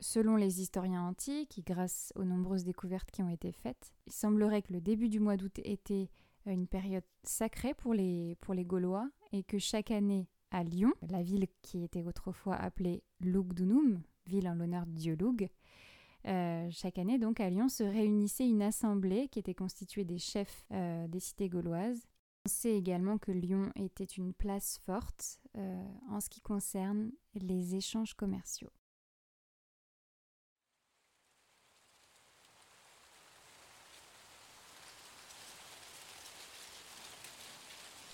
Selon 0.00 0.36
les 0.36 0.60
historiens 0.60 1.02
antiques, 1.02 1.60
grâce 1.66 2.12
aux 2.14 2.24
nombreuses 2.24 2.64
découvertes 2.64 3.10
qui 3.10 3.22
ont 3.22 3.28
été 3.28 3.50
faites, 3.50 3.92
il 4.06 4.12
semblerait 4.12 4.62
que 4.62 4.72
le 4.72 4.80
début 4.80 5.08
du 5.08 5.18
mois 5.18 5.36
d'août 5.36 5.58
était 5.64 6.08
une 6.46 6.68
période 6.68 7.04
sacrée 7.24 7.74
pour 7.74 7.94
les, 7.94 8.38
Gaulois 8.48 9.10
et 9.32 9.42
que 9.42 9.58
chaque 9.58 9.90
année 9.90 10.28
à 10.50 10.62
Lyon, 10.62 10.92
la 11.10 11.22
ville 11.22 11.46
qui 11.62 11.82
était 11.82 12.02
autrefois 12.02 12.54
appelée 12.54 13.02
Lugdunum, 13.20 14.00
ville 14.26 14.48
en 14.48 14.54
l'honneur 14.54 14.86
de 14.86 14.92
dieu 14.92 15.16
Lug, 15.16 15.48
euh, 16.26 16.68
chaque 16.70 16.98
année 16.98 17.18
donc 17.18 17.40
à 17.40 17.48
Lyon 17.50 17.68
se 17.68 17.82
réunissait 17.82 18.48
une 18.48 18.62
assemblée 18.62 19.28
qui 19.28 19.38
était 19.38 19.54
constituée 19.54 20.04
des 20.04 20.18
chefs 20.18 20.64
euh, 20.72 21.06
des 21.08 21.20
cités 21.20 21.48
gauloises. 21.48 22.06
On 22.46 22.48
sait 22.48 22.76
également 22.76 23.18
que 23.18 23.32
Lyon 23.32 23.70
était 23.76 24.04
une 24.04 24.32
place 24.32 24.78
forte 24.84 25.40
euh, 25.56 25.84
en 26.08 26.20
ce 26.20 26.28
qui 26.28 26.40
concerne 26.40 27.10
les 27.34 27.74
échanges 27.74 28.14
commerciaux. 28.14 28.70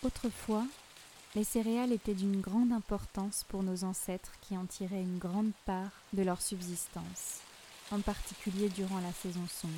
Autrefois, 0.05 0.67
les 1.35 1.45
céréales 1.45 1.93
étaient 1.93 2.13
d'une 2.13 2.43
grande 2.43 2.73
importance 2.73 3.47
pour 3.49 3.63
nos 3.63 3.85
ancêtres 3.85 4.33
qui 4.43 4.55
en 4.55 4.67
tiraient 4.67 5.01
une 5.01 5.17
grande 5.17 5.53
part 5.65 5.93
de 6.13 6.23
leur 6.23 6.43
subsistance, 6.43 7.41
en 7.91 8.01
particulier 8.01 8.69
durant 8.69 9.01
la 9.01 9.13
saison 9.13 9.47
sombre. 9.49 9.73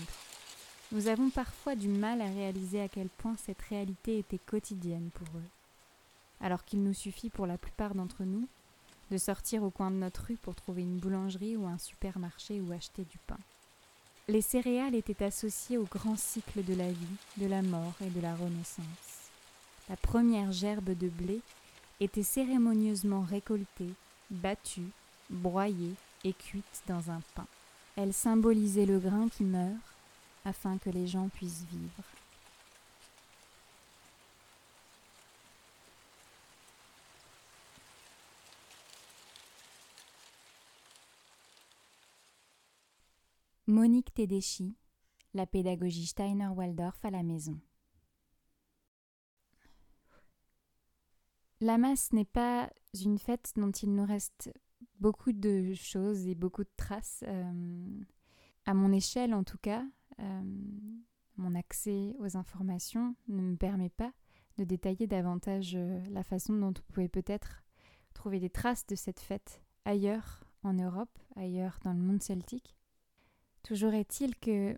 Nous 0.91 1.07
avons 1.07 1.31
parfois 1.31 1.77
du 1.77 1.87
mal 1.87 2.21
à 2.21 2.27
réaliser 2.27 2.81
à 2.81 2.89
quel 2.89 3.09
point 3.09 3.37
cette 3.37 3.63
réalité 3.63 4.19
était 4.19 4.41
quotidienne 4.45 5.11
pour 5.15 5.29
eux, 5.39 5.49
alors 6.41 6.65
qu'il 6.65 6.83
nous 6.83 6.95
suffit 6.95 7.31
pour 7.31 7.47
la 7.47 7.57
plupart 7.57 7.95
d'entre 7.95 8.25
nous 8.25 8.49
de 9.13 9.19
sortir 9.19 9.63
au 9.63 9.71
coin 9.71 9.93
de 9.93 9.97
notre 9.97 10.25
rue 10.25 10.37
pour 10.37 10.57
trouver 10.57 10.83
une 10.83 10.99
boulangerie 10.99 11.57
ou 11.57 11.69
un 11.69 11.79
supermarché 11.79 12.61
où 12.61 12.73
acheter 12.73 13.05
du 13.05 13.19
pain. 13.29 13.39
Les 14.27 14.43
céréales 14.43 14.97
étaient 14.97 15.25
associées 15.25 15.79
au 15.79 15.85
grand 15.85 16.19
cycle 16.19 16.65
de 16.65 16.75
la 16.75 16.91
vie, 16.91 17.17
de 17.37 17.47
la 17.47 17.63
mort 17.63 17.95
et 18.05 18.11
de 18.11 18.21
la 18.21 18.35
renaissance 18.35 19.26
la 19.89 19.97
première 19.97 20.53
gerbe 20.53 20.97
de 20.97 21.09
blé 21.09 21.41
était 22.01 22.23
cérémonieusement 22.23 23.23
récoltée, 23.23 23.93
battue, 24.31 24.91
broyée 25.31 25.95
et 26.25 26.33
cuite 26.33 26.83
dans 26.87 27.11
un 27.11 27.21
pain. 27.35 27.47
Elle 27.97 28.13
symbolisait 28.13 28.87
le 28.87 28.99
grain 28.99 29.29
qui 29.29 29.45
meurt 29.45 29.77
afin 30.45 30.79
que 30.79 30.91
les 30.91 31.07
gens 31.07 31.29
puissent 31.29 31.65
vivre. 31.71 32.03
Monique 43.69 44.15
Tedeschi, 44.15 44.75
la 45.35 45.45
pédagogie 45.45 46.07
Steiner-Waldorf 46.07 47.05
à 47.05 47.11
la 47.11 47.25
maison. 47.25 47.59
La 51.61 51.79
masse 51.79 52.13
n'est 52.13 52.27
pas 52.27 52.71
une 53.05 53.19
fête 53.19 53.53
dont 53.57 53.71
il 53.71 53.95
nous 53.95 54.05
reste 54.05 54.53
beaucoup 55.01 55.33
de 55.33 55.73
choses 55.75 56.27
et 56.27 56.35
beaucoup 56.35 56.65
de 56.65 56.71
traces, 56.77 57.25
euh, 57.27 58.01
à 58.67 58.75
mon 58.75 58.93
échelle 58.93 59.33
en 59.33 59.43
tout 59.43 59.59
cas. 59.59 59.85
Euh, 60.19 60.43
mon 61.37 61.55
accès 61.55 62.15
aux 62.19 62.37
informations 62.37 63.15
ne 63.29 63.43
me 63.43 63.57
permet 63.57 63.91
pas 63.91 64.13
de 64.59 64.65
détailler 64.65 65.07
davantage 65.07 65.75
euh, 65.77 66.01
la 66.11 66.23
façon 66.23 66.55
dont 66.55 66.69
vous 66.69 66.93
pouvez 66.93 67.09
peut-être 67.09 67.63
trouver 68.15 68.41
des 68.41 68.51
traces 68.51 68.87
de 68.87 68.95
cette 68.95 69.21
fête 69.21 69.63
ailleurs 69.85 70.45
en 70.63 70.75
Europe, 70.75 71.19
ailleurs 71.37 71.79
dans 71.85 71.93
le 71.93 72.01
monde 72.01 72.23
celtique. 72.23 72.77
Toujours 73.63 73.93
est-il 73.95 74.37
que 74.37 74.77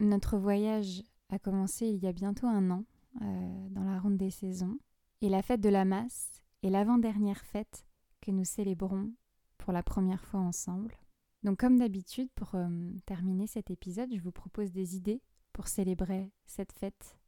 notre 0.00 0.38
voyage 0.38 1.02
a 1.28 1.38
commencé 1.38 1.86
il 1.88 1.98
y 1.98 2.06
a 2.06 2.12
bientôt 2.12 2.46
un 2.46 2.70
an, 2.70 2.84
dans 3.20 3.84
la 3.84 3.98
ronde 3.98 4.16
des 4.16 4.30
saisons, 4.30 4.78
et 5.22 5.28
la 5.28 5.42
fête 5.42 5.60
de 5.60 5.68
la 5.68 5.84
masse 5.84 6.42
est 6.62 6.70
l'avant-dernière 6.70 7.44
fête 7.44 7.86
que 8.20 8.30
nous 8.30 8.44
célébrons 8.44 9.12
pour 9.58 9.72
la 9.72 9.82
première 9.82 10.24
fois 10.24 10.40
ensemble. 10.40 10.96
Donc 11.42 11.58
comme 11.58 11.78
d'habitude, 11.78 12.30
pour 12.34 12.54
euh, 12.54 12.68
terminer 13.06 13.46
cet 13.46 13.70
épisode, 13.70 14.14
je 14.14 14.20
vous 14.20 14.32
propose 14.32 14.72
des 14.72 14.96
idées 14.96 15.22
pour 15.52 15.68
célébrer 15.68 16.32
cette 16.46 16.72
fête, 16.72 17.18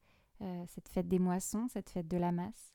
euh, 0.42 0.64
cette 0.68 0.88
fête 0.88 1.08
des 1.08 1.18
moissons, 1.18 1.68
cette 1.68 1.90
fête 1.90 2.08
de 2.08 2.16
la 2.16 2.32
masse. 2.32 2.74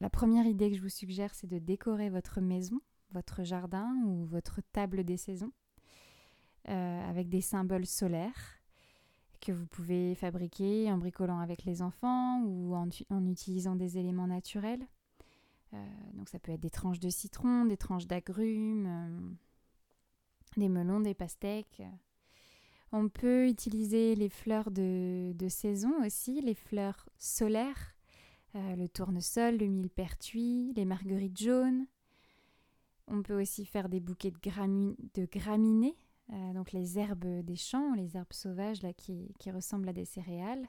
La 0.00 0.10
première 0.10 0.46
idée 0.46 0.70
que 0.70 0.76
je 0.76 0.82
vous 0.82 0.88
suggère, 0.88 1.34
c'est 1.34 1.46
de 1.46 1.58
décorer 1.58 2.10
votre 2.10 2.40
maison, 2.40 2.80
votre 3.10 3.44
jardin 3.44 3.94
ou 4.06 4.24
votre 4.24 4.60
table 4.72 5.04
des 5.04 5.16
saisons 5.16 5.52
euh, 6.68 7.10
avec 7.10 7.28
des 7.28 7.40
symboles 7.40 7.86
solaires 7.86 8.58
que 9.44 9.52
vous 9.52 9.66
pouvez 9.66 10.14
fabriquer 10.14 10.90
en 10.90 10.98
bricolant 10.98 11.38
avec 11.38 11.64
les 11.64 11.82
enfants 11.82 12.42
ou 12.42 12.74
en, 12.74 12.88
utilisant 13.26 13.76
des 13.76 13.98
éléments 13.98 14.26
naturels. 14.26 14.86
donc 16.14 16.28
ça 16.28 16.38
peut 16.38 16.52
être 16.52 16.60
des 16.60 16.70
tranches 16.70 17.00
de 17.00 17.10
citron, 17.10 17.64
des 17.64 17.76
tranches 17.76 18.06
d'agrumes, 18.06 19.36
des 20.56 20.68
melons, 20.68 21.00
des 21.00 21.14
pastèques. 21.14 21.82
On 22.96 23.08
peut 23.08 23.48
utiliser 23.48 24.14
les 24.14 24.28
fleurs 24.28 24.70
de, 24.70 25.34
saison 25.48 26.04
aussi, 26.04 26.40
les 26.40 26.54
fleurs 26.54 27.08
solaires, 27.18 27.96
euh, 28.54 28.76
le 28.76 28.88
tournesol, 28.88 29.56
le 29.56 29.66
millepertuis, 29.66 30.72
les 30.76 30.84
marguerites 30.84 31.40
jaunes. 31.40 31.86
On 33.08 33.22
peut 33.22 33.40
aussi 33.40 33.66
faire 33.66 33.88
des 33.88 33.98
bouquets 33.98 34.30
de, 34.30 35.26
graminées, 35.26 35.96
euh, 36.32 36.52
donc 36.52 36.72
les 36.72 36.98
herbes 36.98 37.42
des 37.42 37.56
champs, 37.56 37.94
les 37.94 38.16
herbes 38.16 38.32
sauvages 38.32 38.80
qui, 38.96 39.50
ressemblent 39.50 39.88
à 39.88 39.92
des 39.92 40.04
céréales. 40.04 40.66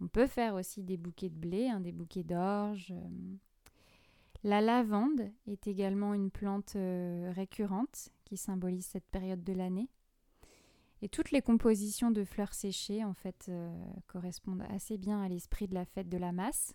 On 0.00 0.08
peut 0.08 0.26
faire 0.26 0.54
aussi 0.54 0.82
des 0.82 0.96
bouquets 0.96 1.30
de 1.30 1.38
blé, 1.38 1.68
hein, 1.68 1.80
des 1.80 1.92
bouquets 1.92 2.24
d'orge. 2.24 2.92
Euh. 2.92 3.36
La 4.42 4.60
lavande 4.60 5.30
est 5.46 5.66
également 5.66 6.14
une 6.14 6.30
plante 6.30 6.76
récurrente 6.76 8.10
qui 8.24 8.36
symbolise 8.36 8.86
cette 8.86 9.06
période 9.06 9.42
de 9.42 9.52
l'année. 9.52 9.88
Et 11.02 11.08
toutes 11.08 11.30
les 11.30 11.42
compositions 11.42 12.10
de 12.10 12.24
fleurs 12.24 12.54
séchées, 12.54 13.04
en 13.04 13.12
fait, 13.12 13.46
euh, 13.48 13.70
correspondent 14.06 14.64
assez 14.70 14.96
bien 14.96 15.22
à 15.22 15.28
l'esprit 15.28 15.68
de 15.68 15.74
la 15.74 15.84
fête 15.84 16.08
de 16.08 16.16
la 16.16 16.32
masse. 16.32 16.74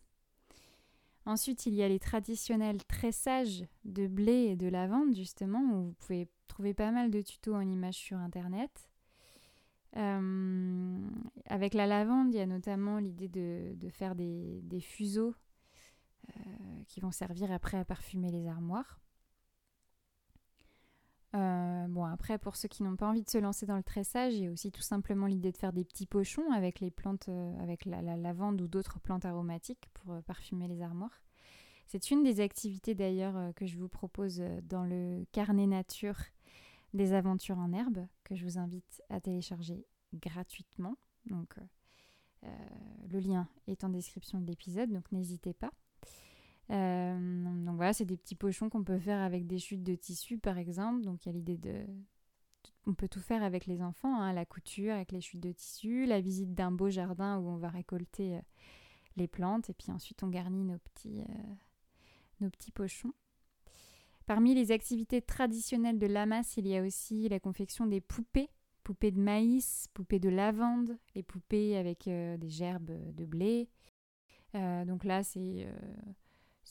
Ensuite, 1.26 1.66
il 1.66 1.76
y 1.76 1.84
a 1.84 1.88
les 1.88 2.00
traditionnels 2.00 2.84
tressages 2.86 3.64
de 3.86 4.08
blé 4.08 4.50
et 4.52 4.56
de 4.56 4.68
lavande, 4.68 5.16
justement, 5.16 5.60
où 5.60 5.84
vous 5.86 5.94
pouvez 6.00 6.28
trouver 6.48 6.74
pas 6.74 6.92
mal 6.92 7.12
de 7.12 7.22
tutos 7.22 7.54
en 7.54 7.62
images 7.62 7.96
sur 7.96 8.18
Internet. 8.18 8.90
Euh, 9.98 11.10
avec 11.48 11.74
la 11.74 11.86
lavande, 11.86 12.34
il 12.34 12.38
y 12.38 12.42
a 12.42 12.46
notamment 12.46 12.98
l'idée 12.98 13.28
de, 13.28 13.90
faire 13.90 14.16
des, 14.16 14.80
fuseaux 14.82 15.36
euh, 16.30 16.84
qui 16.88 17.00
vont 17.02 17.12
servir 17.12 17.52
après 17.52 17.78
à 17.78 17.86
parfumer 17.86 18.32
les 18.32 18.48
armoires. 18.48 19.00
Euh, 21.34 21.88
bon, 21.88 22.04
après, 22.04 22.38
pour 22.38 22.56
ceux 22.56 22.68
qui 22.68 22.84
n'ont 22.84 22.98
pas 22.98 23.08
envie 23.08 23.24
de 23.24 23.30
se 23.30 23.38
lancer 23.38 23.66
dans 23.66 23.78
le 23.78 23.84
tressage, 23.84 24.34
il 24.34 24.50
aussi 24.50 24.72
tout 24.72 24.82
simplement 24.82 25.28
l'idée 25.28 25.52
de 25.52 25.58
faire 25.58 25.72
des 25.72 25.86
petits 25.86 26.06
pochons 26.06 26.52
avec 26.52 26.80
les 26.80 26.92
plantes, 26.92 27.30
euh, 27.30 27.64
avec 27.64 27.86
la, 27.86 28.02
lavande 28.02 28.62
ou 28.62 28.68
d'autres 28.68 29.00
plantes 29.00 29.26
aromatiques 29.26 29.90
pour 29.94 30.14
euh, 30.14 30.22
parfumer 30.22 30.68
les 30.68 30.82
armoires. 30.82 31.22
C'est 31.88 32.12
une 32.12 32.24
des 32.24 32.40
activités 32.40 32.96
d'ailleurs 32.96 33.54
que 33.54 33.66
je 33.66 33.78
vous 33.78 33.90
propose 33.90 34.42
dans 34.64 34.86
le 34.86 35.26
carnet 35.34 35.68
nature 35.68 36.16
des 36.94 37.12
aventures 37.12 37.58
en 37.58 37.74
herbe 37.74 38.08
que 38.24 38.34
je 38.34 38.46
vous 38.46 38.58
invite 38.58 39.02
à 39.10 39.20
télécharger 39.20 39.86
gratuitement. 40.14 40.96
Donc, 41.26 41.54
le 42.44 43.20
lien 43.20 43.50
est 43.68 43.84
en 43.84 43.90
description 43.90 44.40
de 44.40 44.48
l'épisode, 44.48 44.90
donc 44.90 45.12
n'hésitez 45.12 45.52
pas. 45.52 45.72
Euh, 46.72 47.66
donc 47.66 47.76
voilà, 47.76 47.94
c'est 47.94 48.06
des 48.06 48.18
petits 48.18 48.36
pochons 48.36 48.70
qu'on 48.70 48.84
peut 48.84 49.00
faire 49.00 49.20
avec 49.20 49.46
des 49.46 49.60
chutes 49.60 49.84
de 49.84 49.96
tissu 49.96 50.38
par 50.38 50.58
exemple. 50.58 51.02
Donc 51.02 51.26
il 51.26 51.30
y 51.30 51.32
a 51.32 51.34
l'idée 51.34 51.58
de... 51.58 51.86
On 52.88 52.94
peut 52.94 53.08
tout 53.08 53.20
faire 53.20 53.44
avec 53.44 53.68
les 53.68 53.82
enfants, 53.84 54.20
hein, 54.20 54.34
la 54.34 54.46
couture, 54.46 54.94
avec 54.94 55.12
les 55.12 55.22
chutes 55.22 55.42
de 55.42 55.52
tissu, 55.52 56.06
la 56.06 56.20
visite 56.20 56.54
d'un 56.54 56.72
beau 56.72 56.90
jardin 56.90 57.38
où 57.38 57.48
on 57.48 57.58
va 57.58 57.70
récolter 57.70 58.36
euh, 58.36 58.42
les 59.18 59.28
plantes 59.28 59.70
et 59.70 59.74
puis 59.74 59.92
ensuite 59.92 60.24
on 60.24 60.30
garnit 60.30 60.64
nos 60.64 60.78
petits, 60.78 61.22
euh, 61.22 61.54
nos 62.40 62.50
petits 62.50 62.72
pochons. 62.72 63.14
Parmi 64.26 64.56
les 64.56 64.72
activités 64.72 65.22
traditionnelles 65.22 66.00
de 66.00 66.08
Lamas, 66.08 66.54
il 66.56 66.68
y 66.68 66.78
a 66.78 66.84
aussi 66.84 67.28
la 67.28 67.40
confection 67.40 67.86
des 67.86 68.00
poupées, 68.00 68.50
poupées 68.84 69.12
de 69.12 69.20
maïs, 69.20 69.88
poupées 69.94 70.20
de 70.20 70.30
lavande, 70.30 70.98
les 71.16 71.24
poupées 71.24 71.76
avec 71.76 72.06
des 72.06 72.50
gerbes 72.50 72.92
de 73.14 73.26
blé. 73.26 73.68
donc 74.54 75.04
là, 75.04 75.24
c'est 75.24 75.68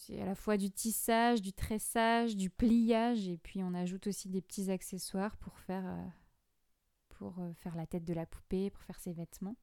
c'est 0.01 0.19
à 0.19 0.25
la 0.25 0.35
fois 0.35 0.57
du 0.57 0.71
tissage, 0.71 1.43
du 1.43 1.53
tressage, 1.53 2.35
du 2.35 2.49
pliage, 2.49 3.29
et 3.29 3.37
puis 3.37 3.63
on 3.63 3.75
ajoute 3.75 4.07
aussi 4.07 4.31
des 4.31 4.41
petits 4.41 4.71
accessoires 4.71 5.37
pour 5.37 5.59
faire, 5.59 5.85
euh, 5.87 7.27
euh, 7.39 7.71
la 7.77 7.87
tête 7.87 8.05
de 8.05 8.15
la 8.15 8.25
poupée, 8.25 8.71
pour 8.71 8.83
faire 8.83 8.99
ses 8.99 9.13
vêtements. 9.13 9.57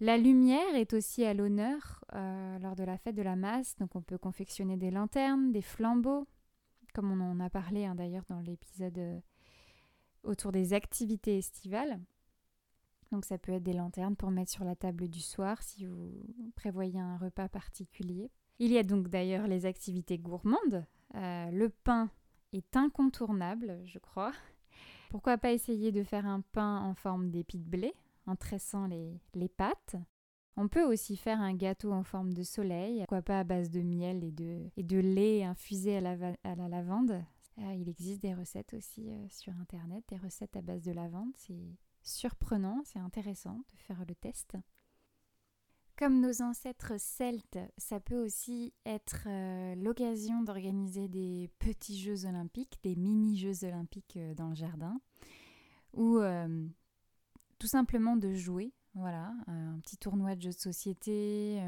La 0.00 0.16
lumière 0.16 0.74
est 0.74 0.94
aussi 0.94 1.24
à 1.24 1.32
l'honneur 1.32 2.04
euh, 2.14 2.58
lors 2.58 2.74
de 2.74 2.82
la 2.82 2.98
fête 2.98 3.14
de 3.14 3.22
la 3.22 3.36
masse, 3.36 3.76
donc 3.76 3.94
on 3.94 4.02
peut 4.02 4.18
confectionner 4.18 4.76
des 4.76 4.90
lanternes, 4.90 5.52
des 5.52 5.62
flambeaux, 5.62 6.26
comme 6.92 7.12
on 7.12 7.20
en 7.20 7.38
a 7.38 7.50
parlé 7.50 7.84
hein, 7.84 7.94
d'ailleurs 7.94 8.24
dans 8.28 8.40
l'épisode 8.40 9.22
autour 10.24 10.50
des 10.50 10.72
activités 10.72 11.38
estivales. 11.38 12.00
Donc 13.12 13.24
ça 13.24 13.38
peut 13.38 13.52
être 13.52 13.62
des 13.62 13.74
lanternes 13.74 14.16
pour 14.16 14.32
mettre 14.32 14.50
sur 14.50 14.64
la 14.64 14.74
table 14.74 15.08
du 15.08 15.20
soir 15.20 15.62
si 15.62 15.84
vous 15.84 16.26
prévoyez 16.56 16.98
un 16.98 17.16
repas 17.16 17.48
particulier. 17.48 18.32
Il 18.60 18.70
y 18.70 18.76
a 18.78 18.82
donc 18.82 19.08
d'ailleurs 19.08 19.46
les 19.46 19.64
activités 19.64 20.18
gourmandes. 20.18 20.84
Euh, 21.14 21.50
le 21.50 21.70
pain 21.70 22.10
est 22.52 22.76
incontournable, 22.76 23.80
je 23.86 23.98
crois. 23.98 24.32
Pourquoi 25.08 25.38
pas 25.38 25.52
essayer 25.52 25.92
de 25.92 26.04
faire 26.04 26.26
un 26.26 26.42
pain 26.42 26.78
en 26.82 26.94
forme 26.94 27.30
d'épi 27.30 27.58
de 27.58 27.68
blé 27.68 27.94
en 28.26 28.36
tressant 28.36 28.86
les, 28.86 29.48
pâtes? 29.48 29.96
On 30.56 30.68
peut 30.68 30.84
aussi 30.84 31.16
faire 31.16 31.40
un 31.40 31.54
gâteau 31.54 31.90
en 31.90 32.04
forme 32.04 32.34
de 32.34 32.42
soleil, 32.42 32.98
pourquoi 32.98 33.22
pas 33.22 33.40
à 33.40 33.44
base 33.44 33.70
de 33.70 33.80
miel 33.80 34.22
et 34.22 34.30
de, 34.30 34.68
et 34.76 34.82
de 34.82 34.98
lait 34.98 35.42
infusé 35.42 35.96
à 35.96 36.00
la, 36.02 36.16
à 36.44 36.54
la 36.54 36.68
lavande. 36.68 37.24
Euh, 37.58 37.74
il 37.74 37.88
existe 37.88 38.20
des 38.20 38.34
recettes 38.34 38.74
aussi 38.74 39.10
euh, 39.10 39.26
sur 39.30 39.54
Internet, 39.54 40.04
des 40.08 40.18
recettes 40.18 40.56
à 40.56 40.60
base 40.60 40.82
de 40.82 40.92
lavande. 40.92 41.32
C'est 41.34 41.78
surprenant, 42.02 42.82
c'est 42.84 42.98
intéressant 42.98 43.64
de 43.72 43.78
faire 43.78 44.04
le 44.06 44.14
test. 44.14 44.56
Comme 46.00 46.22
nos 46.22 46.40
ancêtres 46.40 46.98
celtes, 46.98 47.58
ça 47.76 48.00
peut 48.00 48.24
aussi 48.24 48.72
être 48.86 49.24
euh, 49.26 49.74
l'occasion 49.74 50.42
d'organiser 50.42 51.08
des 51.08 51.50
petits 51.58 52.00
Jeux 52.00 52.24
olympiques, 52.24 52.78
des 52.82 52.96
mini-Jeux 52.96 53.64
olympiques 53.64 54.16
euh, 54.16 54.32
dans 54.32 54.48
le 54.48 54.54
jardin, 54.54 54.98
ou 55.92 56.16
euh, 56.16 56.66
tout 57.58 57.66
simplement 57.66 58.16
de 58.16 58.32
jouer, 58.32 58.72
voilà, 58.94 59.34
un 59.46 59.78
petit 59.80 59.98
tournoi 59.98 60.36
de 60.36 60.40
jeux 60.40 60.52
de 60.52 60.58
société, 60.58 61.60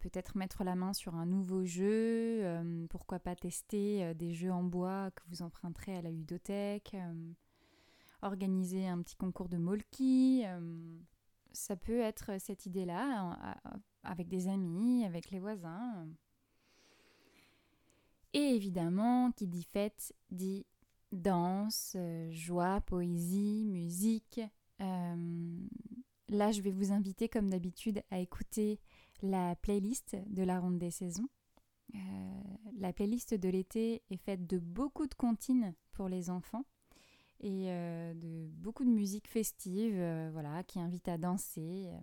peut-être 0.00 0.36
mettre 0.36 0.62
la 0.62 0.74
main 0.74 0.92
sur 0.92 1.14
un 1.14 1.24
nouveau 1.24 1.64
jeu, 1.64 2.44
pourquoi 2.90 3.20
pas 3.20 3.34
tester 3.34 4.14
des 4.14 4.34
jeux 4.34 4.52
en 4.52 4.62
bois 4.62 5.10
que 5.12 5.22
vous 5.30 5.40
emprunterez 5.40 5.96
à 5.96 6.02
la 6.02 6.10
ludothèque, 6.10 6.94
organiser 8.20 8.86
un 8.86 9.00
petit 9.00 9.16
concours 9.16 9.48
de 9.48 9.56
molki 9.56 10.44
ça 11.52 11.76
peut 11.76 12.00
être 12.00 12.40
cette 12.40 12.66
idée-là, 12.66 13.56
avec 14.02 14.28
des 14.28 14.48
amis, 14.48 15.04
avec 15.04 15.30
les 15.30 15.40
voisins. 15.40 16.08
Et 18.32 18.54
évidemment, 18.54 19.32
qui 19.32 19.46
dit 19.46 19.64
fête 19.64 20.14
dit 20.30 20.64
danse, 21.12 21.94
euh, 21.96 22.30
joie, 22.30 22.80
poésie, 22.82 23.66
musique. 23.66 24.40
Euh, 24.80 25.66
là, 26.28 26.52
je 26.52 26.62
vais 26.62 26.70
vous 26.70 26.92
inviter, 26.92 27.28
comme 27.28 27.50
d'habitude, 27.50 28.02
à 28.10 28.18
écouter 28.20 28.80
la 29.22 29.56
playlist 29.56 30.16
de 30.26 30.42
la 30.42 30.60
ronde 30.60 30.78
des 30.78 30.90
saisons. 30.90 31.28
Euh, 31.94 31.98
la 32.78 32.92
playlist 32.92 33.34
de 33.34 33.48
l'été 33.48 34.02
est 34.10 34.16
faite 34.16 34.46
de 34.46 34.58
beaucoup 34.58 35.06
de 35.06 35.14
comptines 35.14 35.74
pour 35.92 36.08
les 36.08 36.30
enfants 36.30 36.64
et 37.40 37.70
euh, 37.70 38.12
de 38.14 38.48
beaucoup 38.58 38.84
de 38.84 38.90
musique 38.90 39.28
festive, 39.28 39.96
euh, 39.96 40.30
voilà, 40.32 40.62
qui 40.62 40.78
invite 40.78 41.08
à 41.08 41.18
danser. 41.18 41.88
Euh. 41.88 41.98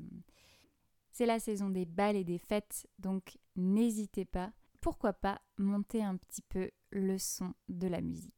C'est 1.12 1.26
la 1.26 1.40
saison 1.40 1.70
des 1.70 1.86
balles 1.86 2.16
et 2.16 2.24
des 2.24 2.38
fêtes, 2.38 2.88
donc 3.00 3.38
n'hésitez 3.56 4.26
pas. 4.26 4.52
Pourquoi 4.82 5.14
pas 5.14 5.42
monter 5.58 6.04
un 6.04 6.18
petit 6.18 6.42
peu 6.42 6.70
le 6.92 7.18
son 7.18 7.54
de 7.70 7.88
la 7.88 8.02
musique. 8.02 8.34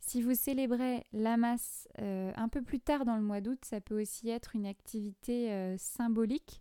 Si 0.00 0.20
vous 0.20 0.34
célébrez 0.34 1.06
la 1.12 1.36
masse 1.36 1.86
un 1.98 2.48
peu 2.48 2.62
plus 2.62 2.80
tard 2.80 3.04
dans 3.04 3.14
le 3.16 3.22
mois 3.22 3.40
d'août, 3.40 3.64
ça 3.64 3.80
peut 3.80 4.00
aussi 4.00 4.30
être 4.30 4.56
une 4.56 4.66
activité 4.66 5.76
symbolique 5.78 6.60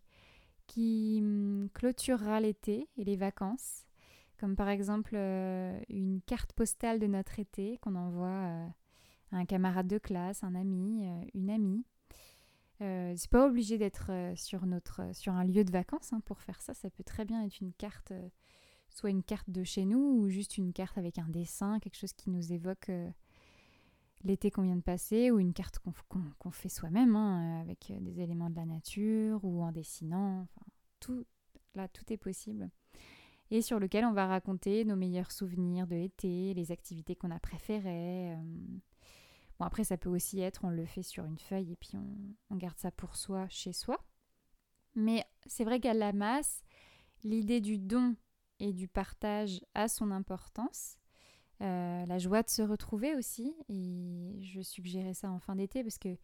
qui 0.68 1.20
hum, 1.22 1.70
clôturera 1.74 2.40
l'été 2.40 2.88
et 2.98 3.04
les 3.04 3.16
vacances, 3.16 3.88
comme 4.38 4.56
par 4.56 4.70
exemple 4.70 5.16
une 5.16 6.22
carte 6.28 6.54
postale 6.54 7.00
de 7.00 7.08
notre 7.08 7.40
été 7.40 7.78
qu'on 7.78 7.96
envoie 7.96 8.68
un 9.32 9.46
camarade 9.46 9.88
de 9.88 9.98
classe, 9.98 10.44
un 10.44 10.56
ami, 10.56 11.06
une 11.34 11.50
amie. 11.50 11.86
c'est 12.80 13.30
pas 13.30 13.46
obligé 13.48 13.78
d'être 13.78 14.12
sur, 14.36 14.66
notre, 14.66 15.16
sur 15.16 15.34
un 15.34 15.44
lieu 15.44 15.64
de 15.64 15.72
vacances 15.72 16.14
hein, 16.14 16.22
pour 16.26 16.42
faire 16.42 16.62
ça, 16.62 16.74
ça 16.74 16.90
peut 16.90 17.04
très 17.04 17.26
bien 17.26 17.44
être 17.44 17.60
une 17.62 17.74
carte 17.74 18.14
soit 18.94 19.10
une 19.10 19.24
carte 19.24 19.50
de 19.50 19.64
chez 19.64 19.86
nous 19.86 20.00
ou 20.00 20.30
juste 20.30 20.58
une 20.58 20.74
carte 20.74 20.98
avec 20.98 21.18
un 21.18 21.28
dessin, 21.30 21.80
quelque 21.80 21.98
chose 21.98 22.14
qui 22.14 22.30
nous 22.30 22.52
évoque 22.52 22.90
euh, 22.90 23.10
l'été 24.24 24.52
qu'on 24.52 24.64
vient 24.64 24.76
de 24.76 24.82
passer 24.82 25.32
ou 25.32 25.40
une 25.40 25.54
carte 25.54 25.80
qu'on 25.80 26.52
fait 26.52 26.70
soi-même 26.70 27.16
hein, 27.16 27.60
euh, 27.60 27.62
avec 27.62 27.90
euh, 27.92 28.00
des 28.00 28.20
éléments 28.20 28.50
de 28.50 28.56
la 28.56 28.66
nature 28.66 29.44
ou 29.44 29.64
en 29.64 29.72
dessinant. 29.72 30.48
Là, 31.74 31.88
tout 31.88 32.12
est 32.12 32.18
possible. 32.18 32.70
Et 33.50 33.62
sur 33.62 33.80
lequel 33.80 34.06
on 34.06 34.14
va 34.14 34.28
raconter 34.28 34.86
nos 34.86 34.96
meilleurs 34.96 35.32
souvenirs 35.32 35.88
de 35.88 35.96
l'été, 35.96 36.54
les 36.54 36.72
activités 36.72 37.16
qu'on 37.16 37.32
a 37.32 37.40
préférées. 37.40 38.36
Après, 39.64 39.84
ça 39.84 39.98
peut 39.98 40.10
aussi 40.10 40.40
être, 40.40 40.66
on 40.66 40.70
le 40.70 40.86
fait 40.86 41.04
sur 41.04 41.26
une 41.26 41.38
feuille 41.40 41.74
et 41.74 41.76
puis 41.76 41.92
on, 41.96 42.16
on 42.50 42.56
garde 42.58 42.78
ça 42.78 42.92
pour 42.92 43.16
soi, 43.16 43.48
chez 43.50 43.74
soi. 43.74 44.04
Mais 44.96 45.26
c'est 45.46 45.64
vrai 45.64 45.80
qu'à 45.80 45.94
la 45.94 46.14
masse, 46.14 46.64
l'idée 47.24 47.62
du 47.62 47.78
don 47.78 48.16
et 48.60 48.74
du 48.74 48.88
partage 48.88 49.62
a 49.74 49.88
son 49.88 50.12
importance. 50.12 50.98
Euh, 51.62 52.06
la 52.08 52.18
joie 52.18 52.42
de 52.42 52.50
se 52.50 52.64
retrouver 52.64 53.16
aussi, 53.16 53.56
et 53.70 54.40
je 54.42 54.62
suggérais 54.62 55.14
ça 55.14 55.30
en 55.30 55.40
fin 55.40 55.56
d'été 55.56 55.84
parce 55.84 56.00
que 56.00 56.18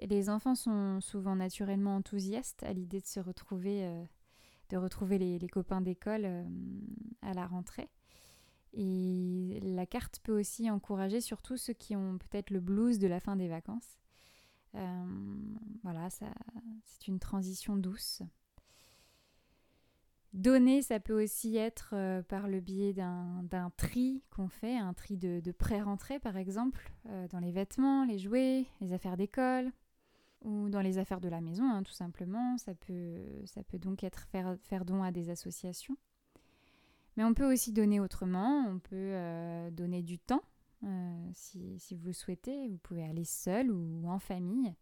les 0.00 0.28
enfants 0.28 0.56
sont 0.56 1.00
souvent 1.00 1.36
naturellement 1.36 1.96
enthousiastes 1.96 2.64
à 2.64 2.72
l'idée 2.72 3.00
de 3.00 3.06
se 3.06 3.20
retrouver, 3.20 3.84
euh, 3.84 4.04
de 4.70 4.76
retrouver 4.76 5.18
les, 5.18 5.48
copains 5.48 5.80
d'école 5.80 6.24
euh, 6.24 6.44
à 7.22 7.32
la 7.32 7.46
rentrée. 7.46 7.88
Et 8.78 9.58
la 9.62 9.86
carte 9.86 10.20
peut 10.22 10.38
aussi 10.38 10.70
encourager 10.70 11.20
surtout 11.20 11.56
ceux 11.56 11.72
qui 11.72 11.96
ont 11.96 12.18
peut-être 12.18 12.50
le 12.50 12.60
blues 12.60 12.98
de 12.98 13.06
la 13.06 13.20
fin 13.20 13.34
des 13.34 13.48
vacances. 13.48 13.98
voilà, 15.82 16.08
c'est 16.10 17.08
une 17.08 17.18
transition 17.18 17.76
douce. 17.76 18.22
Donner, 20.36 20.82
ça 20.82 21.00
peut 21.00 21.22
aussi 21.22 21.56
être 21.56 21.94
euh, 21.94 22.20
par 22.22 22.46
le 22.46 22.60
biais 22.60 22.92
d'un 22.92 23.72
tri 23.78 24.22
qu'on 24.28 24.48
fait, 24.48 24.76
un 24.76 24.92
tri 24.92 25.16
de, 25.16 25.40
pré-rentrée 25.52 26.18
par 26.18 26.36
exemple, 26.36 26.92
euh, 27.08 27.26
dans 27.28 27.38
les 27.38 27.52
vêtements, 27.52 28.04
les 28.04 28.18
jouets, 28.18 28.66
les 28.82 28.92
affaires 28.92 29.16
d'école 29.16 29.72
ou 30.42 30.68
dans 30.68 30.82
les 30.82 30.98
affaires 30.98 31.22
de 31.22 31.30
la 31.30 31.40
maison, 31.40 31.64
hein, 31.64 31.82
tout 31.82 31.94
simplement. 31.94 32.58
Ça 32.58 32.74
peut, 32.74 33.78
donc 33.78 34.04
être 34.04 34.26
faire 34.28 34.84
don 34.84 35.02
à 35.02 35.10
des 35.10 35.30
associations. 35.30 35.96
Mais 37.16 37.24
on 37.24 37.34
peut 37.34 37.50
aussi 37.50 37.72
donner 37.72 38.00
autrement, 38.00 38.66
on 38.68 38.78
peut 38.78 38.94
euh, 38.94 39.70
donner 39.70 40.02
du 40.02 40.18
temps 40.18 40.42
si, 41.32 41.80
si, 41.80 41.96
vous 41.96 42.06
le 42.06 42.12
souhaitez. 42.12 42.68
Vous 42.68 42.78
pouvez 42.78 43.02
aller 43.02 43.24
seul 43.24 43.72
ou 43.72 44.08
en 44.08 44.20
famille, 44.20 44.72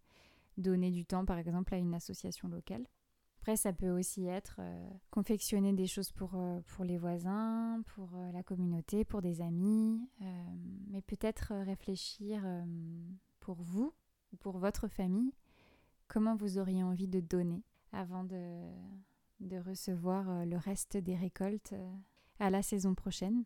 donner 0.58 0.90
du 0.90 1.06
temps 1.06 1.24
par 1.24 1.38
exemple 1.38 1.72
à 1.74 1.78
une 1.78 1.94
association 1.94 2.48
locale. 2.48 2.84
Après, 3.44 3.56
ça 3.56 3.74
peut 3.74 3.90
aussi 3.90 4.24
être 4.24 4.56
euh, 4.60 4.88
confectionner 5.10 5.74
des 5.74 5.86
choses 5.86 6.12
pour, 6.12 6.30
euh, 6.34 6.60
pour 6.66 6.82
les 6.82 6.96
voisins, 6.96 7.82
pour 7.88 8.08
euh, 8.14 8.32
la 8.32 8.42
communauté, 8.42 9.04
pour 9.04 9.20
des 9.20 9.42
amis, 9.42 10.00
mais 10.88 11.02
peut-être 11.02 11.52
réfléchir 11.52 12.42
pour 13.40 13.56
vous 13.60 13.92
ou 14.32 14.36
pour 14.38 14.56
votre 14.56 14.88
famille, 14.88 15.34
comment 16.08 16.36
vous 16.36 16.56
auriez 16.56 16.82
envie 16.82 17.06
de 17.06 17.20
donner 17.20 17.62
avant 17.92 18.24
de, 18.24 18.62
de 19.40 19.58
recevoir 19.58 20.46
le 20.46 20.56
reste 20.56 20.96
des 20.96 21.14
récoltes 21.14 21.74
à 22.38 22.50
la 22.50 22.62
saison 22.62 22.94
prochaine. 22.94 23.44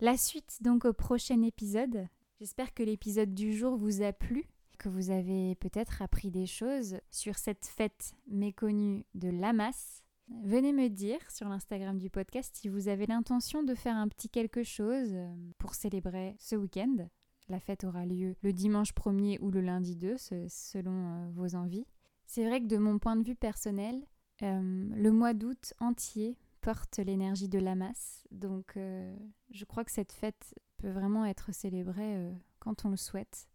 La 0.00 0.16
suite 0.16 0.58
donc 0.62 0.84
au 0.84 0.92
prochain 0.92 1.42
épisode. 1.42 2.06
J'espère 2.38 2.74
que 2.74 2.82
l'épisode 2.82 3.34
du 3.34 3.56
jour 3.56 3.76
vous 3.76 4.02
a 4.02 4.12
plu 4.12 4.46
que 4.76 4.88
vous 4.88 5.10
avez 5.10 5.54
peut-être 5.56 6.02
appris 6.02 6.30
des 6.30 6.46
choses 6.46 6.98
sur 7.10 7.38
cette 7.38 7.66
fête 7.66 8.14
méconnue 8.26 9.04
de 9.14 9.28
Lamas. 9.28 10.02
Venez 10.44 10.72
me 10.72 10.88
dire 10.88 11.18
sur 11.30 11.48
l'Instagram 11.48 11.98
du 11.98 12.10
podcast 12.10 12.54
si 12.56 12.68
vous 12.68 12.88
avez 12.88 13.06
l'intention 13.06 13.62
de 13.62 13.74
faire 13.74 13.96
un 13.96 14.08
petit 14.08 14.28
quelque 14.28 14.64
chose 14.64 15.10
euh, 15.12 15.34
pour 15.58 15.74
célébrer 15.74 16.36
ce 16.38 16.56
week-end. 16.56 17.08
La 17.48 17.60
fête 17.60 17.84
aura 17.84 18.04
lieu 18.04 18.34
le 18.42 18.52
dimanche 18.52 18.92
1er 18.92 19.38
ou 19.40 19.50
le 19.50 19.60
lundi 19.60 19.96
2, 19.96 20.16
selon 20.18 21.06
euh, 21.06 21.30
vos 21.32 21.54
envies. 21.54 21.86
C'est 22.26 22.44
vrai 22.44 22.60
que 22.60 22.66
de 22.66 22.76
mon 22.76 22.98
point 22.98 23.14
de 23.14 23.24
vue 23.24 23.36
personnel, 23.36 24.04
euh, 24.42 24.88
le 24.94 25.12
mois 25.12 25.32
d'août 25.32 25.74
entier 25.78 26.36
porte 26.66 26.98
l'énergie 26.98 27.48
de 27.48 27.60
Lamas. 27.60 28.24
Donc 28.32 28.76
je 28.76 29.64
crois 29.64 29.84
que 29.84 29.92
cette 29.92 30.10
fête 30.10 30.52
peut 30.78 30.90
vraiment 30.90 31.24
être 31.24 31.54
célébrée 31.54 32.32
quand 32.58 32.84
on 32.84 32.90
le 32.90 32.96
souhaite 32.96 33.48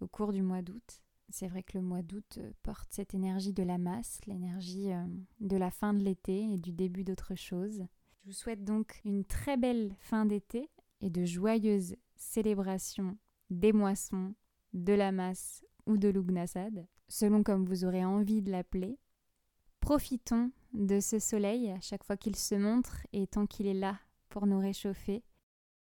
au 0.00 0.08
cours 0.08 0.32
du 0.32 0.40
mois 0.42 0.62
d'août. 0.62 1.02
C'est 1.28 1.48
vrai 1.48 1.62
que 1.62 1.76
le 1.76 1.84
mois 1.84 2.02
d'août 2.02 2.38
euh, 2.38 2.50
porte 2.62 2.88
cette 2.90 3.14
énergie 3.14 3.52
de 3.52 3.62
la 3.62 3.78
masse, 3.78 4.18
l'énergie 4.26 4.90
euh, 4.90 5.04
de 5.40 5.56
la 5.56 5.70
fin 5.70 5.94
de 5.94 6.02
l'été 6.02 6.54
et 6.54 6.58
du 6.58 6.72
début 6.72 7.04
d'autre 7.04 7.34
chose. 7.36 7.84
Je 8.22 8.26
vous 8.26 8.32
souhaite 8.32 8.64
donc 8.64 9.00
une 9.04 9.24
très 9.24 9.56
belle 9.56 9.94
fin 10.00 10.26
d'été 10.26 10.70
et 11.00 11.10
de 11.10 11.24
joyeuses 11.24 11.94
célébrations 12.16 13.16
des 13.50 13.72
moissons, 13.72 14.34
de 14.72 14.92
la 14.92 15.12
masse 15.12 15.64
ou 15.86 15.98
de 15.98 16.08
l'Ugnasad, 16.08 16.86
selon 17.06 17.42
comme 17.42 17.64
vous 17.64 17.84
aurez 17.84 18.04
envie 18.04 18.42
de 18.42 18.50
l'appeler. 18.50 18.98
Profitons 19.80 20.50
de 20.72 21.00
ce 21.00 21.18
soleil 21.18 21.70
à 21.70 21.80
chaque 21.80 22.04
fois 22.04 22.16
qu'il 22.16 22.36
se 22.36 22.54
montre 22.54 23.06
et 23.12 23.26
tant 23.26 23.46
qu'il 23.46 23.66
est 23.66 23.74
là 23.74 23.98
pour 24.28 24.46
nous 24.46 24.58
réchauffer 24.58 25.22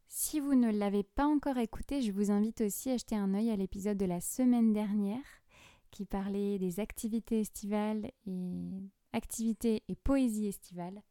si 0.08 0.40
vous 0.40 0.54
ne 0.54 0.72
l'avez 0.72 1.02
pas 1.02 1.26
encore 1.26 1.58
écouté, 1.58 2.00
je 2.00 2.12
vous 2.12 2.30
invite 2.30 2.62
aussi 2.62 2.90
à 2.90 2.96
jeter 2.96 3.14
un 3.14 3.34
œil 3.34 3.50
à 3.50 3.56
l'épisode 3.56 3.98
de 3.98 4.06
la 4.06 4.20
semaine 4.20 4.72
dernière 4.72 5.42
qui 5.90 6.06
parlait 6.06 6.58
des 6.58 6.80
activités 6.80 7.40
estivales 7.40 8.10
et 8.26 8.70
activités 9.12 9.82
et 9.88 9.96
poésie 9.96 10.46
estivale. 10.46 11.02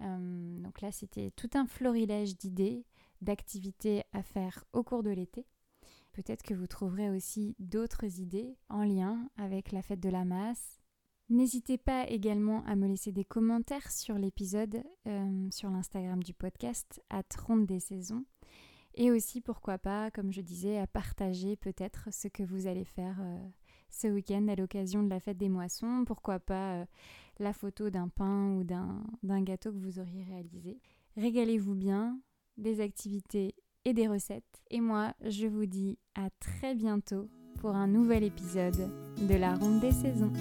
Euh, 0.00 0.58
donc 0.60 0.80
là, 0.80 0.92
c'était 0.92 1.30
tout 1.30 1.50
un 1.54 1.66
florilège 1.66 2.36
d'idées, 2.36 2.84
d'activités 3.20 4.02
à 4.12 4.22
faire 4.22 4.64
au 4.72 4.82
cours 4.82 5.02
de 5.02 5.10
l'été. 5.10 5.46
Peut-être 6.12 6.42
que 6.42 6.54
vous 6.54 6.66
trouverez 6.66 7.10
aussi 7.10 7.54
d'autres 7.58 8.20
idées 8.20 8.56
en 8.70 8.82
lien 8.82 9.28
avec 9.36 9.72
la 9.72 9.82
fête 9.82 10.00
de 10.00 10.08
la 10.08 10.24
masse, 10.24 10.80
N'hésitez 11.28 11.76
pas 11.76 12.08
également 12.08 12.64
à 12.66 12.76
me 12.76 12.86
laisser 12.86 13.10
des 13.10 13.24
commentaires 13.24 13.90
sur 13.90 14.16
l'épisode 14.16 14.82
euh, 15.08 15.48
sur 15.50 15.70
l'Instagram 15.70 16.22
du 16.22 16.32
podcast 16.32 17.02
à 17.10 17.22
Ronde 17.46 17.66
des 17.66 17.80
saisons. 17.80 18.24
Et 18.94 19.10
aussi, 19.10 19.40
pourquoi 19.40 19.76
pas, 19.76 20.10
comme 20.10 20.32
je 20.32 20.40
disais, 20.40 20.78
à 20.78 20.86
partager 20.86 21.56
peut-être 21.56 22.08
ce 22.12 22.28
que 22.28 22.42
vous 22.42 22.66
allez 22.66 22.84
faire 22.84 23.16
euh, 23.20 23.48
ce 23.90 24.06
week-end 24.06 24.46
à 24.48 24.54
l'occasion 24.54 25.02
de 25.02 25.10
la 25.10 25.20
fête 25.20 25.36
des 25.36 25.48
moissons. 25.48 26.04
Pourquoi 26.06 26.38
pas 26.38 26.76
euh, 26.76 26.84
la 27.38 27.52
photo 27.52 27.90
d'un 27.90 28.08
pain 28.08 28.52
ou 28.52 28.64
d'un 28.64 29.42
gâteau 29.42 29.72
que 29.72 29.78
vous 29.78 29.98
auriez 29.98 30.22
réalisé. 30.22 30.80
Régalez-vous 31.16 31.74
bien, 31.74 32.20
des 32.56 32.80
activités 32.80 33.54
et 33.84 33.92
des 33.92 34.08
recettes. 34.08 34.62
Et 34.70 34.80
moi, 34.80 35.14
je 35.24 35.46
vous 35.46 35.66
dis 35.66 35.98
à 36.14 36.30
très 36.40 36.74
bientôt 36.74 37.28
pour 37.58 37.70
un 37.70 37.86
nouvel 37.86 38.22
épisode 38.22 38.90
de 39.28 39.34
la 39.34 39.54
Ronde 39.54 39.80
des 39.80 39.92
saisons. 39.92 40.32